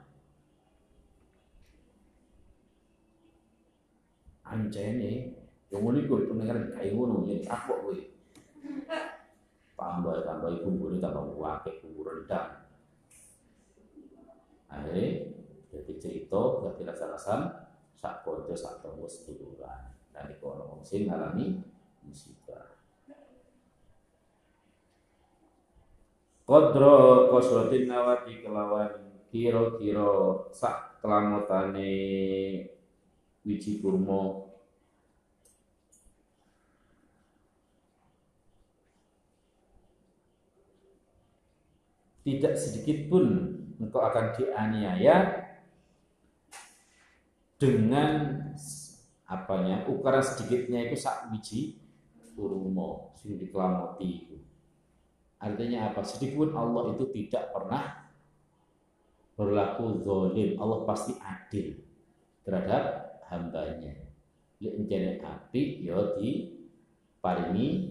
Ancene 4.47 5.35
yang 5.69 5.81
ngono 5.83 5.97
iku 5.99 6.25
pendengar 6.31 6.57
kayak 6.73 6.95
ngono 6.95 7.27
yen 7.27 7.43
kapok 7.43 7.77
kowe 7.85 7.97
tambah 9.79 10.27
tambah 10.27 10.59
bumbu 10.59 10.99
tambah 10.99 11.39
wakil 11.39 11.73
bumbu 11.79 12.01
rendang 12.03 12.67
akhirnya 14.67 15.39
jadi 15.69 15.93
cerita 16.01 16.41
gak 16.65 16.75
tidak 16.81 16.97
alasan 16.97 17.41
sak 17.93 18.25
konco 18.25 18.55
sak 18.57 18.81
temu 18.81 19.05
seduluran. 19.05 19.91
Dan 20.09 20.33
iku 20.33 20.57
ono 20.57 20.63
wong 20.73 20.81
sing 20.81 21.05
ngalami 21.05 21.61
musibah. 22.01 22.79
Kodro 26.47 27.29
kosrotin 27.29 27.85
nawati 27.85 28.41
kelawan 28.41 29.21
kiro-kiro 29.29 30.49
sak 30.49 30.97
kelamotane 30.97 31.93
wiji 33.45 33.77
kurma 33.77 34.48
tidak 42.23 42.53
sedikit 42.59 43.07
pun 43.07 43.25
engkau 43.79 44.03
akan 44.03 44.35
dianiaya 44.35 45.47
dengan 47.59 48.39
apanya? 49.27 49.87
Ukuran 49.87 50.23
sedikitnya 50.23 50.89
itu 50.89 50.95
sak 50.99 51.31
wiji 51.31 51.79
kurma 52.39 53.11
sing 53.19 53.35
dikelamoti 53.35 54.39
artinya 55.39 55.91
apa? 55.91 56.03
Sedikit 56.03 56.51
Allah 56.51 56.95
itu 56.95 57.07
tidak 57.15 57.55
pernah 57.55 58.11
berlaku 59.39 60.03
zolim 60.03 60.59
Allah 60.59 60.83
pasti 60.83 61.15
adil 61.15 61.79
terhadap 62.43 63.15
hambanya. 63.31 63.95
Lek 64.59 65.23
api 65.23 65.87
ya 65.87 66.19
di 66.19 66.59
paringi 67.23 67.88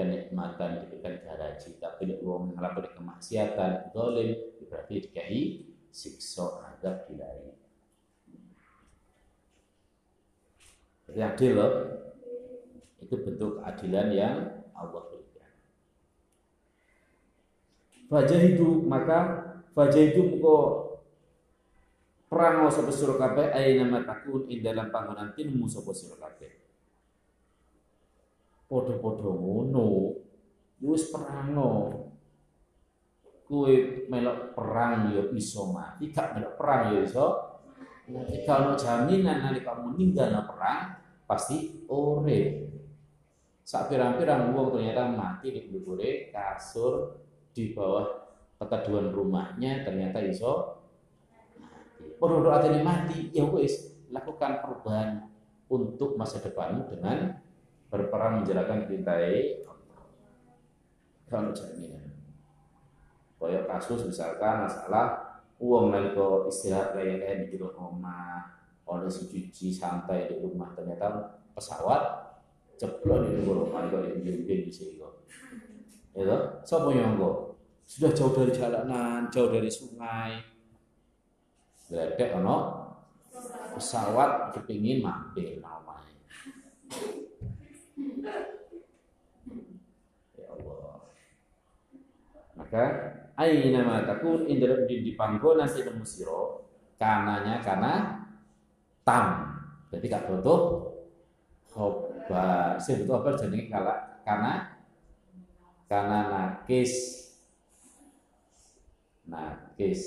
kenikmatan 0.00 0.88
diberikan 0.88 1.20
garaji 1.20 1.76
tapi 1.76 2.08
lek 2.08 2.24
wong 2.24 2.56
nglakoni 2.56 2.88
kemaksiatan 2.96 3.92
zalim 3.92 4.32
berarti 4.64 4.94
dikai 5.04 5.42
siksa 5.92 6.64
adab 6.72 7.04
dilai 7.04 7.52
Jadi 11.10 11.26
adil 11.26 11.52
loh. 11.58 11.72
Itu 13.02 13.18
bentuk 13.18 13.58
keadilan 13.58 14.14
yang 14.14 14.36
Allah 14.70 15.02
berikan. 15.10 15.50
Fajah 18.06 18.40
itu 18.46 18.86
maka 18.86 19.18
fajah 19.74 20.02
itu 20.14 20.38
kok 20.38 20.66
perang 22.30 22.70
sapa 22.70 22.94
sira 22.94 23.18
kabeh 23.18 23.50
aina 23.50 24.06
takun 24.06 24.46
ing 24.46 24.62
dalam 24.62 24.94
panggonan 24.94 25.34
tinmu 25.34 25.66
sapa 25.66 25.90
sira 25.90 26.14
kabeh 26.14 26.49
padha-padha 28.70 29.30
ngono. 29.34 30.14
Wis 30.78 31.10
perangno. 31.10 31.70
Kuwi 33.50 34.06
melok 34.06 34.54
perang 34.54 35.10
ya 35.10 35.26
iso 35.34 35.74
mati 35.74 36.14
gak 36.14 36.38
melok 36.38 36.54
perang 36.54 36.94
ya 36.94 37.02
iso 37.02 37.50
Nanti 38.10 38.42
kalau 38.46 38.74
jaminan 38.74 39.42
nanti 39.42 39.62
kamu 39.62 39.94
meninggal 39.94 40.34
perang 40.46 40.98
pasti 41.26 41.86
ore. 41.90 42.70
Saat 43.62 43.86
pirang-pirang 43.86 44.50
uang 44.50 44.74
ternyata 44.74 45.10
mati 45.14 45.54
di 45.54 45.62
bule 45.66 46.30
kasur 46.34 47.22
di 47.54 47.70
bawah 47.70 48.06
keteduhan 48.58 49.14
rumahnya 49.14 49.86
ternyata 49.86 50.18
iso 50.26 50.80
Podo 52.20 52.52
atene 52.52 52.84
mati, 52.84 53.32
ya 53.32 53.48
wis 53.48 53.96
lakukan 54.12 54.60
perubahan 54.60 55.24
untuk 55.72 56.20
masa 56.20 56.36
depanmu 56.44 56.84
dengan 56.92 57.40
berperang 57.90 58.40
menjalankan 58.40 58.86
perintah 58.86 59.18
kalau 61.26 61.50
jaminan. 61.50 62.14
Kaya 63.40 63.66
kasus 63.66 64.06
misalkan 64.06 64.66
masalah 64.66 65.38
uang 65.60 65.92
nalika 65.92 66.46
istirahat 66.48 66.96
lain-lain 66.96 67.50
di 67.50 67.56
rumah, 67.58 68.46
ada 68.90 69.06
si 69.06 69.30
cuci 69.30 69.70
santai 69.70 70.26
di 70.26 70.38
rumah 70.42 70.74
ternyata 70.74 71.38
pesawat 71.54 72.30
ceplok 72.80 73.28
di 73.28 73.36
tenggorokan 73.36 73.92
kok 73.92 74.02
di 74.08 74.42
di 74.44 74.72
sini 74.72 74.96
kok. 74.96 75.14
Ya? 76.16 76.36
Sapa 76.66 76.90
nyangka? 76.90 77.54
Sudah 77.86 78.10
jauh 78.14 78.32
dari 78.34 78.54
jalanan, 78.54 79.28
jauh 79.28 79.50
dari 79.50 79.70
sungai. 79.70 80.38
Gledek 81.90 82.38
ono 82.38 82.86
pesawat 83.74 84.54
kepingin 84.54 85.02
mampir 85.02 85.58
namanya. 85.58 86.22
Ya 90.38 90.46
Allah. 90.54 91.02
Maka 92.70 92.86
aina 93.34 93.82
ma 93.82 94.06
takun? 94.06 94.46
Indra 94.46 94.86
di 94.86 95.02
dipanggo 95.02 95.58
nanti 95.58 95.82
nemu 95.82 96.06
siro. 96.06 96.70
Kananya 96.94 97.58
karena 97.58 98.22
tam. 99.02 99.58
Jadi 99.90 100.06
gak 100.06 100.30
butuh 100.30 100.60
khoba. 101.74 102.78
Sing 102.78 103.02
butuh 103.02 103.26
apa 103.26 103.34
jenenge 103.42 103.66
kala 103.66 104.22
karena 104.22 104.52
karena 105.90 106.18
nakis. 106.30 107.26
Nakis. 109.26 110.02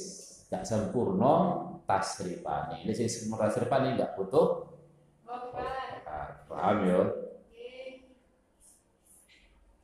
Gak 0.47 0.63
sempurna 0.63 1.67
tasrifani 1.83 2.87
ini 2.87 2.93
sing 2.95 3.11
sempurna 3.11 3.51
tasrifani 3.51 3.99
gak 3.99 4.15
butuh 4.15 4.71
paham 6.47 6.77
ya 6.87 7.01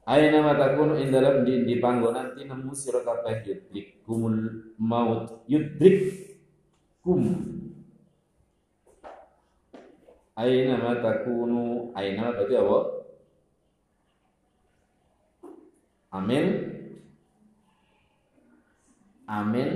Aina 0.09 0.41
matakun 0.41 0.97
indalam 0.97 1.45
di, 1.45 1.69
di 1.69 1.77
panggonan 1.77 2.33
nanti 2.33 2.49
nemu 2.49 2.73
sira 2.73 3.05
kabeh 3.05 3.45
kumul 4.01 4.73
maut 4.81 5.45
yudrik 5.45 6.17
kum 7.05 7.45
Aina 10.39 10.79
matakunu 10.79 11.91
aina 11.91 12.31
berarti 12.31 12.55
apa? 12.55 12.77
Amin. 16.15 16.45
Amin. 19.27 19.69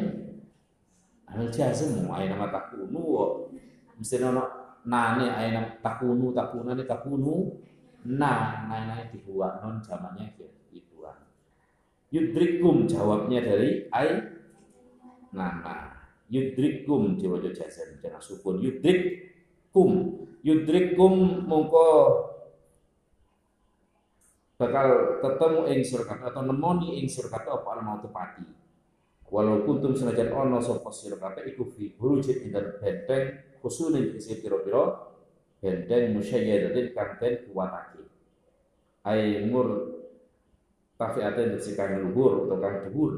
Amin 1.28 1.48
jazm 1.52 2.08
aina 2.16 2.40
matakunu. 2.40 3.04
Mesti 4.00 4.24
ono 4.24 4.44
nane 4.88 5.36
aina 5.36 5.68
takunu 5.84 6.32
takunane 6.32 6.88
takunu 6.88 7.60
nah 8.04 8.68
nah 8.68 8.82
nah 8.88 9.00
dibuat 9.10 9.64
non 9.64 9.80
zamannya 9.80 10.36
dibuat 10.36 10.64
yudrikum 12.14 12.86
jawabnya 12.86 13.42
dari 13.42 13.90
ai? 13.90 14.22
Nah 15.34 15.90
yudrikum 16.30 17.18
diwaca 17.18 17.50
jazam 17.50 17.98
jangan 17.98 18.22
sukun. 18.22 18.62
Yudrikum. 18.62 20.22
Yudrikum 20.46 21.48
mongko 21.50 21.90
bakal 24.54 25.20
ketemu 25.20 25.62
ing 25.76 25.82
surga 25.82 26.30
atau 26.30 26.46
nemoni 26.46 27.02
ing 27.02 27.10
surga 27.10 27.42
apa 27.42 27.82
mau 27.82 28.00
pati 28.00 28.46
walau 29.34 29.66
kuntum 29.66 29.98
senajan 29.98 30.30
ono 30.30 30.62
sapa 30.62 30.94
sira 30.94 31.18
kabeh 31.18 31.52
iku 31.52 31.68
fi 31.68 31.90
burujin 31.98 32.48
ing 32.48 32.54
benteng 32.54 33.44
khusune 33.60 34.14
isi 34.14 34.40
pira-pira 34.40 35.10
benteng 35.58 36.16
musyayyadatin 36.16 36.94
kang 36.94 37.18
kuwatake 37.50 37.93
ai 39.04 39.46
mur 39.48 39.68
tafiatin 41.00 41.60
kang 41.76 42.04
luhur 42.04 42.48
atau 42.48 42.58
kang 42.60 42.78
dhuwur. 42.90 43.14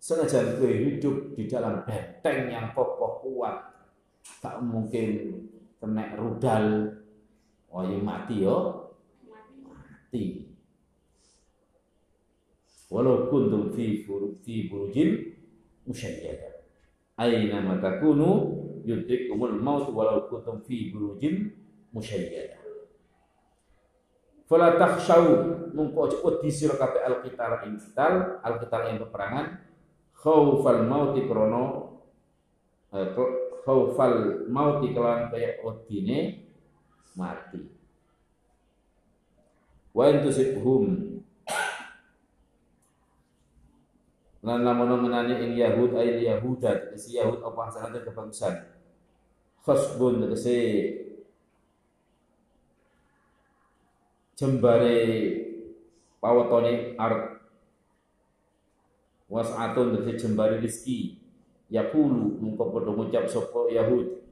Senajan 0.00 0.56
kowe 0.56 0.72
hidup 0.72 1.36
di 1.36 1.44
dalam 1.44 1.84
benteng 1.84 2.48
yang 2.48 2.72
kokoh 2.72 3.20
kuat. 3.20 3.68
Tak 4.40 4.64
mungkin 4.64 5.36
kena 5.76 6.16
rudal. 6.16 6.96
Oh 7.68 7.84
ya 7.84 8.00
mati 8.00 8.40
yo. 8.40 8.88
Mati. 9.28 10.48
Walau 12.90 13.28
kuntum 13.30 13.70
fi 13.70 14.02
fi 14.42 14.54
burujin 14.66 15.30
musyayyada 15.86 16.50
aina 17.18 17.58
matakunu 17.60 18.28
yudrikumul 18.86 19.58
maut 19.58 19.90
walau 19.90 20.30
kuntum 20.30 20.62
fi 20.62 20.94
burujin 20.94 21.50
musyayyada 21.92 22.59
fala 24.50 24.74
takhshaw. 24.74 25.22
Mungko 25.70 26.10
aja 26.10 26.18
wedi 26.26 26.50
sira 26.50 26.74
kabeh 26.74 26.98
alqital 27.06 27.62
ing 27.62 27.78
qital 27.78 28.82
ing 28.90 28.98
peperangan. 28.98 29.46
Khaufal 30.10 30.82
maut 30.90 31.14
krana 31.14 31.62
eh, 32.90 33.06
khaufal 33.62 34.44
maut 34.50 34.82
kelawan 34.82 35.30
kaya 35.30 35.62
wedine 35.62 36.42
mati. 37.14 37.62
Wa 39.94 40.10
intusibhum 40.10 41.22
lan 44.40 44.58
lamun 44.64 45.06
menani 45.06 45.38
ing 45.38 45.52
Yahud 45.54 45.94
ay 45.94 46.26
Yahuda 46.26 46.96
si 46.96 47.20
Yahud 47.20 47.44
apa 47.44 47.60
hasanate 47.68 48.00
kebagusan 48.08 48.56
khasbun 49.60 50.24
tegese 50.24 50.56
jembare 54.40 54.96
pawetone 56.16 56.96
art. 56.96 57.44
Was'atun 59.28 60.00
tegese 60.00 60.24
jembare 60.24 60.56
rezeki. 60.64 61.20
Yaqulu 61.68 62.40
mungko 62.40 62.72
padha 62.72 62.90
ngucap 62.96 63.28
sapa 63.28 63.68
Yahud. 63.68 64.24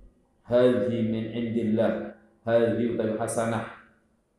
Hadhi 0.49 0.99
min 1.05 1.29
indillah. 1.29 2.17
Hadhi 2.49 2.97
utawi 2.97 3.21
hasanah. 3.21 3.77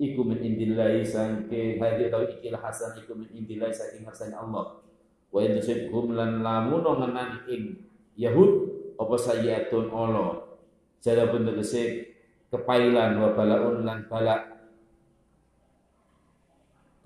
Iku 0.01 0.25
min 0.25 0.41
indillah 0.41 0.97
sangke 1.05 1.77
hadhi 1.77 2.09
utawi 2.09 2.33
ikilah 2.41 2.59
hasanah 2.65 2.97
iku 3.05 3.13
min 3.13 3.29
indillah 3.37 3.69
saking 3.69 4.03
hasanah 4.03 4.41
Allah. 4.41 4.81
Wa 5.29 5.45
in 5.45 5.61
tusibhum 5.61 6.17
lan 6.17 6.41
lamun 6.41 6.81
ngenani 6.81 7.45
ing 7.53 7.63
Yahud 8.17 8.51
apa 8.99 9.15
sayyatun 9.15 9.93
Allah 9.95 10.43
jada 10.99 11.31
pun 11.31 11.47
tegese 11.47 12.11
kepailan 12.51 13.15
wa 13.15 13.31
balaun 13.31 13.87
lan 13.87 14.03
bala 14.11 14.58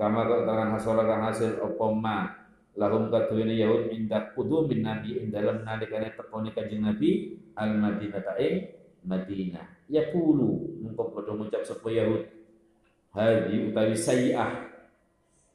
kama 0.04 0.28
tangan 0.28 0.76
hasola 0.76 1.08
kang 1.08 1.24
hasil 1.24 1.64
apa 1.64 1.86
ma? 1.96 2.28
Lahum 2.76 3.08
kaduwene 3.08 3.56
Yahud 3.56 3.88
inda 3.94 4.36
min 4.36 4.82
nabi 4.84 5.16
ing 5.16 5.32
dalem 5.32 5.64
nalikane 5.64 6.12
tekone 6.18 6.52
kanjeng 6.52 6.84
Nabi 6.84 7.40
al 7.56 7.80
Madinah. 7.80 8.36
Ing 8.36 8.56
Madinah 9.08 9.66
yaqulu 9.88 10.82
mengko 10.84 11.14
padha 11.16 11.32
ngucap 11.38 11.64
sapa 11.64 11.88
Yahud? 11.88 12.28
Hadi 13.14 13.72
utawi 13.72 13.96
sayyah 13.96 14.74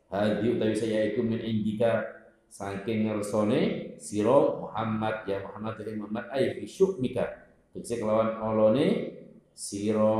hadi 0.08 0.46
utawi 0.56 0.72
sayyah 0.72 1.12
iku 1.12 1.26
min 1.26 1.42
indika 1.42 2.06
saking 2.48 3.11
ngersone 3.11 3.92
siro 4.00 4.64
Muhammad. 4.64 5.28
Ya 5.28 5.44
Muhammad 5.44 5.74
dari 5.76 5.92
Muhammad 5.98 6.24
ay 6.32 6.56
fi 6.56 6.64
syukmika. 6.64 7.50
Tegese 7.74 8.00
kelawan 8.00 8.40
olone 8.40 8.87
siro 9.52 10.16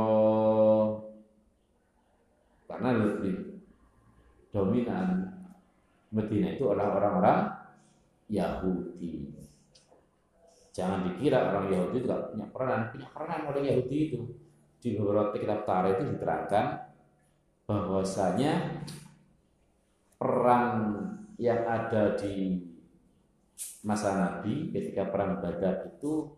karena 2.69 2.93
lebih 2.93 3.48
dominan 4.49 5.29
Medina 6.09 6.53
itu 6.57 6.65
adalah 6.69 6.97
orang-orang 6.97 7.39
Yahudi. 8.29 9.29
Jangan 10.73 11.05
dikira 11.05 11.53
orang 11.53 11.69
Yahudi 11.69 11.95
itu 12.01 12.05
tidak 12.09 12.33
punya 12.33 12.45
peranan, 12.49 12.81
punya 12.93 13.07
peranan 13.13 13.41
orang 13.49 13.63
Yahudi 13.65 13.97
itu. 14.09 14.19
Di 14.79 14.95
beberapa 14.95 15.35
kitab 15.35 15.67
tarikh 15.67 15.99
itu 15.99 16.15
diterangkan 16.15 16.65
bahwasanya 17.67 18.79
perang 20.15 20.71
yang 21.35 21.61
ada 21.67 22.15
di 22.15 22.63
masa 23.83 24.15
Nabi 24.15 24.71
ketika 24.71 25.07
perang 25.11 25.43
Badar 25.43 25.83
itu 25.87 26.31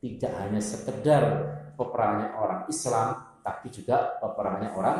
tidak 0.00 0.32
hanya 0.38 0.62
sekedar 0.62 1.24
peperangannya 1.74 2.30
orang 2.38 2.62
Islam 2.70 3.26
tapi 3.42 3.70
juga 3.74 4.18
peperangannya 4.22 4.70
orang 4.74 4.98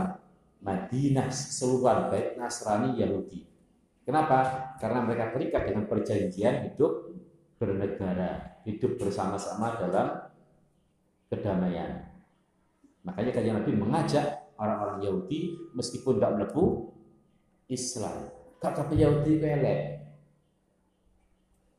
Madinah 0.64 1.28
keseluruhan 1.28 2.08
baik 2.12 2.40
Nasrani 2.40 2.96
Yahudi. 2.96 3.44
Kenapa? 4.06 4.72
Karena 4.78 5.02
mereka 5.02 5.34
terikat 5.34 5.62
dengan 5.66 5.84
perjanjian 5.90 6.70
hidup 6.70 7.10
bernegara, 7.58 8.62
hidup 8.62 8.96
bersama-sama 9.00 9.76
dalam 9.80 10.30
kedamaian. 11.26 12.06
Makanya 13.02 13.30
kajian 13.34 13.56
Nabi 13.62 13.72
mengajak 13.74 14.54
orang-orang 14.58 15.02
Yahudi 15.02 15.70
meskipun 15.74 16.18
tidak 16.18 16.32
melebu 16.38 16.64
Islam 17.66 18.36
kata 18.60 18.92
Yahudi 18.92 19.38
pelek. 19.38 19.80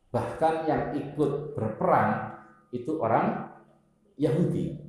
Bahkan 0.07 0.55
yang 0.65 0.83
ikut 0.95 1.53
berperang 1.53 2.39
itu 2.71 2.95
orang 2.97 3.51
Yahudi. 4.15 4.79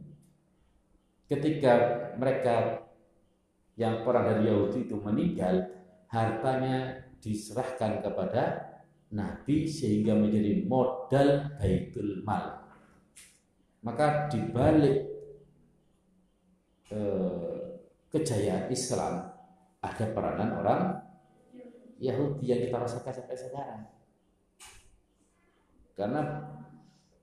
Ketika 1.28 1.72
mereka 2.16 2.86
yang 3.78 4.02
perang 4.02 4.26
dari 4.26 4.50
Yahudi 4.50 4.90
itu 4.90 4.98
meninggal, 4.98 5.54
hartanya 6.10 6.98
diserahkan 7.22 8.02
kepada 8.02 8.74
Nabi 9.14 9.70
sehingga 9.70 10.18
menjadi 10.18 10.66
modal 10.66 11.54
baitul 11.56 12.26
mal. 12.26 12.58
Maka 13.86 14.26
dibalik 14.26 15.06
eh, 16.90 17.58
kejayaan 18.10 18.66
Islam 18.68 19.30
ada 19.78 20.04
peranan 20.10 20.50
orang 20.58 20.80
Yahudi 22.02 22.50
yang 22.50 22.60
kita 22.66 22.82
rasakan 22.82 23.14
sampai 23.14 23.38
sekarang. 23.38 23.82
Karena 25.94 26.22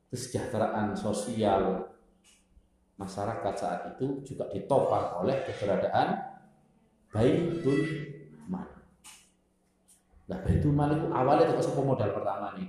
kesejahteraan 0.07 0.95
sosial 0.95 1.91
masyarakat 2.95 3.53
saat 3.59 3.81
itu 3.95 4.23
juga 4.23 4.47
ditopang 4.51 5.19
oleh 5.23 5.43
keberadaan 5.43 6.24
Baitul 7.15 7.79
Mal. 8.51 8.67
Nah, 10.27 10.39
Baitul 10.43 10.75
Mal 10.75 10.99
itu 10.99 11.07
awalnya 11.15 11.55
itu 11.55 11.71
modal 11.79 12.11
pertama 12.11 12.59
nih. 12.59 12.67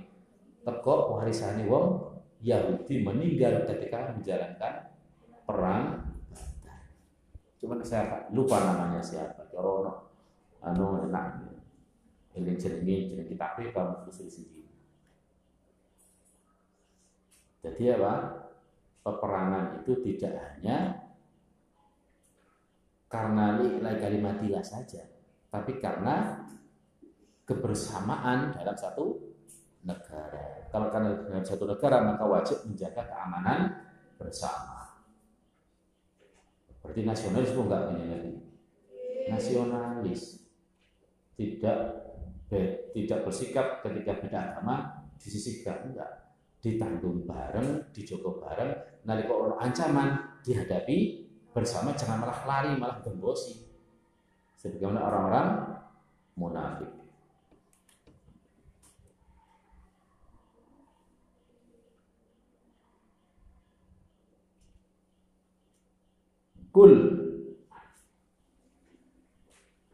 Teko 0.63 1.19
warisane 1.19 1.67
wong 1.67 2.15
Yahudi 2.39 3.03
meninggal 3.03 3.67
ketika 3.67 4.15
menjalankan 4.15 4.95
perang 5.43 6.07
Cuman 7.57 7.81
saya 7.81 8.29
lupa 8.29 8.61
namanya 8.61 9.01
siapa. 9.01 9.49
Corono 9.49 10.13
anu 10.61 11.09
enak. 11.09 11.41
Ini 12.37 12.53
jenenge 12.53 13.09
jenenge 13.09 13.33
kita 13.33 13.57
kamu 13.57 14.05
khusus 14.05 14.29
sendiri. 14.29 14.69
Jadi 17.65 17.83
apa? 17.97 18.13
Peperangan 19.01 19.81
itu 19.81 20.03
tidak 20.03 20.35
hanya 20.37 21.06
karena 23.07 23.59
nilai 23.59 23.97
kalimatilah 23.99 24.63
saja, 24.63 25.03
tapi 25.47 25.79
karena 25.79 26.43
kebersamaan 27.47 28.51
dalam 28.51 28.75
satu 28.75 29.27
negara. 29.87 30.67
Kalau 30.67 30.91
karena 30.91 31.15
dalam 31.23 31.45
satu 31.47 31.63
negara 31.63 32.03
maka 32.03 32.27
wajib 32.27 32.67
menjaga 32.67 33.07
keamanan 33.07 33.59
bersama. 34.19 34.99
Berarti 36.83 37.03
pun 37.55 37.67
enggak 37.67 37.83
lagi. 37.95 38.33
Nasionalis 39.27 40.47
tidak 41.35 41.79
tidak 42.95 43.19
bersikap 43.27 43.83
ketika 43.83 44.19
beda 44.23 44.39
agama 44.39 45.03
disisihkan 45.19 45.91
enggak 45.91 46.27
ditanggung 46.63 47.23
bareng, 47.27 47.91
dijogo 47.93 48.39
bareng, 48.41 49.03
nalika 49.07 49.33
ono 49.35 49.55
ancaman 49.61 50.41
dihadapi 50.41 51.26
bersama 51.57 51.89
jangan 51.97 52.21
malah 52.21 52.45
lari, 52.45 52.77
malah 52.77 53.01
gembosi. 53.01 53.65
Sebagaimana 54.61 55.01
orang-orang 55.01 55.47
munafik. 56.37 56.93
Kul 66.69 66.93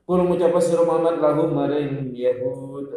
Kul 0.04 0.20
mengucap 0.20 0.52
sira 0.60 0.84
Muhammad 0.84 1.24
lahum 1.24 1.56
maring 1.56 2.12
Yahud 2.12 2.92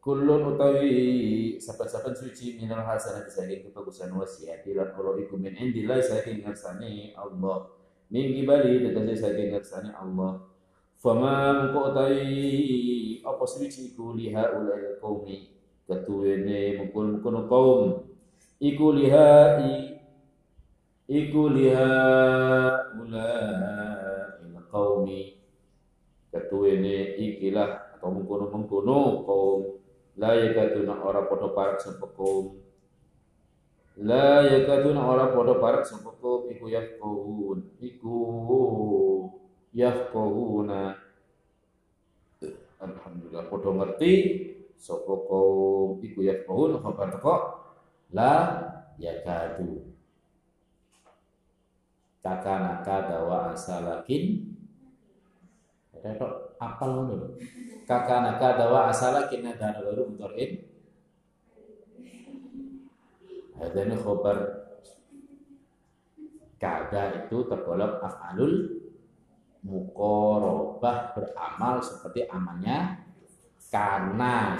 Kulun 0.00 0.56
utawi 0.56 1.60
saban-saban 1.60 2.16
suci 2.16 2.56
minal 2.56 2.80
hasanat 2.88 3.28
saking 3.28 3.68
kebagusan 3.68 4.08
wasiat 4.16 4.64
lan 4.72 4.96
Allah 4.96 5.20
iku 5.20 5.36
min 5.36 5.52
indillah 5.52 6.00
saking 6.00 6.40
ngersane 6.40 7.12
Allah 7.12 7.68
min 8.08 8.32
gibali 8.32 8.80
tegese 8.84 9.14
saking 9.20 9.52
ngersane 9.52 9.92
Allah. 9.92 10.40
Fama 10.98 11.54
mengko 11.54 11.94
utawi 11.94 13.22
apa 13.22 13.44
suci 13.46 13.94
iku 13.94 14.18
liha 14.18 14.50
ulai 14.58 14.98
qaumi 14.98 15.46
ketuwene 15.86 16.82
mungkul-mungkul 16.82 17.46
kaum. 17.46 17.82
Iku 18.58 18.86
liha 18.98 19.62
iku 21.06 21.42
liha 21.54 21.90
ulai 22.98 24.58
qaumi 24.72 25.38
ketuwene 26.34 27.14
ikilah 27.14 27.94
atau 27.96 28.10
mengkono-mengkono 28.10 29.22
kaum. 29.22 29.60
La 30.18 30.34
yakatuna 30.34 30.98
ora 31.06 31.30
padha 31.30 31.54
parek 31.54 31.78
sapa 31.78 32.10
kaum 32.10 32.67
la 33.98 34.46
yakatuna 34.46 35.02
ora 35.02 35.34
parek 35.34 35.82
sapa 35.82 36.14
kaum 36.22 36.46
iku 36.50 36.70
yafqahun. 36.70 37.58
Iku 37.82 38.16
yafqahuna. 39.74 40.94
Alhamdulillah 42.78 43.44
padha 43.50 43.70
ngerti 43.74 44.12
kaum. 44.78 45.98
Iku 46.02 46.20
yafqahun 46.22 46.78
khabar 46.78 47.08
teko? 47.10 47.34
La 48.14 48.34
yakatu 48.96 49.82
kakana 52.22 52.80
kadawa 52.86 53.52
asalakin. 53.52 54.54
Retok 55.98 56.54
apal 56.62 56.94
ngono 56.94 57.34
Kakak 57.88 58.20
naka 58.20 58.52
dawa 58.60 58.92
asala 58.92 59.32
kina 59.32 59.56
dana 59.56 59.80
baru 59.80 60.12
mutorin. 60.12 60.60
Hadani 63.58 63.94
khobar. 63.98 64.38
Kada 66.58 67.22
itu 67.22 67.46
tergolong 67.46 68.02
af'alul 68.02 68.82
mukorobah 69.62 71.14
beramal 71.14 71.78
seperti 71.82 72.26
amalnya. 72.26 73.06
Karena 73.68 74.58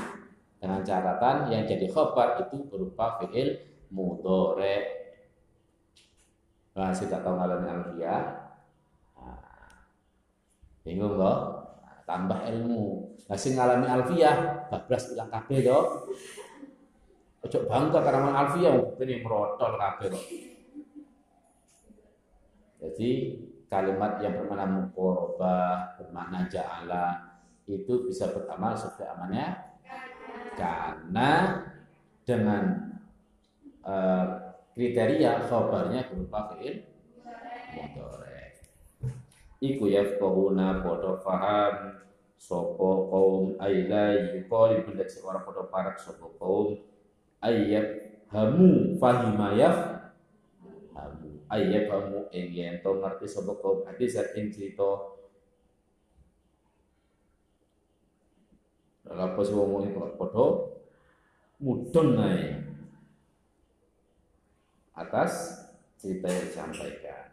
dengan 0.59 0.83
catatan 0.83 1.51
yang 1.55 1.63
jadi 1.67 1.87
khobar 1.91 2.43
itu 2.43 2.67
berupa 2.67 3.23
fi'il 3.23 3.63
mudore 3.89 4.99
nah 6.79 6.95
sudah 6.95 7.19
tahu 7.19 7.35
ngalami 7.35 7.67
alfiah 7.67 8.23
bingung 10.89 11.21
kok 11.21 11.39
nah, 11.85 12.01
tambah 12.09 12.39
ilmu. 12.49 13.13
Nah 13.29 13.37
sing 13.37 13.61
ngalami 13.61 13.85
alfiah 13.85 14.65
bablas 14.73 15.13
ilang 15.13 15.29
kabeh 15.29 15.61
to. 15.61 15.81
Ojo 17.39 17.59
bangga 17.71 18.03
karena 18.03 18.31
alfiah 18.35 18.75
ini 18.99 19.15
merotol 19.23 19.79
kabeh 19.79 20.07
kok. 20.11 20.25
Jadi 22.79 23.11
kalimat 23.71 24.19
yang 24.19 24.39
bermakna 24.39 24.67
mukorobah, 24.67 25.99
bermakna 25.99 26.51
ja'ala 26.51 27.39
itu 27.69 28.09
bisa 28.09 28.33
beramal 28.33 28.75
sesuai 28.75 29.07
amalnya 29.13 29.47
karena 30.57 31.63
dengan 32.27 32.65
uh, 33.87 34.27
kriteria 34.75 35.47
khabarnya 35.47 36.11
berupa 36.11 36.55
fi'il 36.55 36.83
mudhari. 37.75 38.29
Iku 39.59 39.91
yafqahuna 39.91 40.87
padha 40.87 41.19
faham 41.19 41.75
sopo 42.39 43.11
kaum 43.11 43.45
aila 43.59 44.15
yuqali 44.15 44.87
benda 44.87 45.03
seorang 45.03 45.43
pada 45.43 45.67
parak 45.67 45.99
sopo 45.99 46.31
kaum 46.39 46.79
ayat 47.43 47.87
hamu 48.31 48.97
fahimayaf 48.99 49.77
hamu. 50.95 51.29
Ayat 51.49 51.89
hamu 51.89 52.29
ing 52.35 52.53
to 52.83 52.91
ngerti 52.99 53.27
sopo 53.27 53.57
kaum 53.59 53.87
hadis 53.89 54.19
ing 54.37 54.53
cerita. 54.53 55.17
Apa 59.09 59.41
sih 59.41 59.57
wong 59.57 59.89
itu 59.89 59.97
padha 60.21 60.47
mudeng 61.59 62.21
ae? 62.21 62.61
Atas 64.93 65.65
cerita 65.97 66.29
yang 66.29 66.45
disampaikan. 66.45 67.33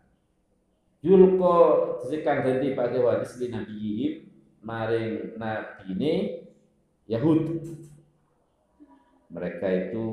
Yulko 1.05 1.53
disikan 2.01 2.41
ganti 2.41 2.73
pakai 2.73 2.97
wadis 2.97 3.37
di 3.37 3.53
nabi 3.53 4.25
maring 4.65 5.37
nabi 5.37 5.93
ini 5.93 6.13
Yahud 7.05 7.61
mereka 9.35 9.67
itu 9.67 10.05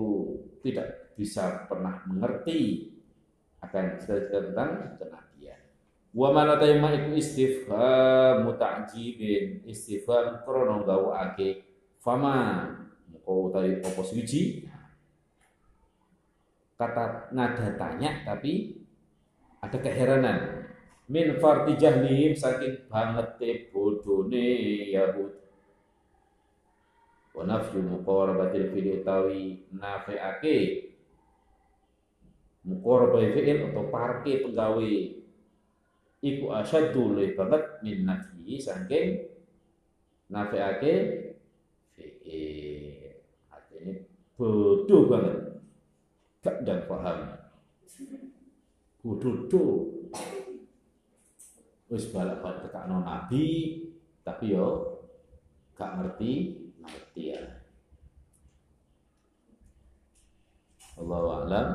tidak 0.66 1.14
bisa 1.14 1.70
pernah 1.70 2.02
mengerti 2.10 2.90
akan 3.62 3.94
cerita 4.02 4.50
tentang 4.50 4.98
kenabian. 4.98 5.60
Wa 6.10 6.34
mana 6.34 6.58
tayyama 6.58 6.90
iku 6.98 7.14
istifham 7.14 8.42
muta'jibin 8.42 9.62
istifham 9.62 10.42
krono 10.42 10.82
ake 11.14 11.62
fama 12.02 12.66
kau 13.22 13.46
utawi 13.46 13.78
apa 13.78 14.02
suci 14.02 14.66
kata 16.74 17.30
nada 17.30 17.78
tanya 17.78 18.26
tapi 18.26 18.82
ada 19.62 19.78
keheranan. 19.78 20.66
Min 21.06 21.38
farti 21.38 21.78
jahlihim 21.78 22.34
saking 22.34 22.90
banget 22.90 23.38
bodone 23.70 24.50
Yahud 24.90 25.41
wa 27.32 27.42
nafyu 27.48 27.80
muqarabatil 27.80 28.68
fi'il 28.70 29.00
utawi 29.00 29.64
nafi'ake. 29.72 30.56
Muqarabatil 32.68 33.32
fi'il 33.34 33.58
atau 33.72 33.88
parke 33.88 34.44
penggawe 34.44 34.92
iku 36.22 36.44
asyaddu 36.54 37.18
luwih 37.18 37.34
banget 37.34 37.64
min 37.82 38.06
nafyi 38.06 38.60
saking 38.60 39.26
nafi'ake 40.28 40.94
fi'il. 41.96 43.16
Artinya 43.48 43.92
bodoh 44.36 45.02
banget. 45.08 45.38
Gak 46.42 46.56
dan 46.66 46.84
paham. 46.90 47.18
Bodoh 49.02 49.92
wis 51.92 52.08
balak-balik 52.08 52.64
tekakno 52.64 53.04
nabi 53.04 53.76
tapi 54.24 54.56
yo 54.56 54.96
gak 55.76 56.00
ngerti 56.00 56.61
ngerti 57.12 57.28
ya 57.36 57.40
Allah 60.96 61.24
a'lam 61.44 61.68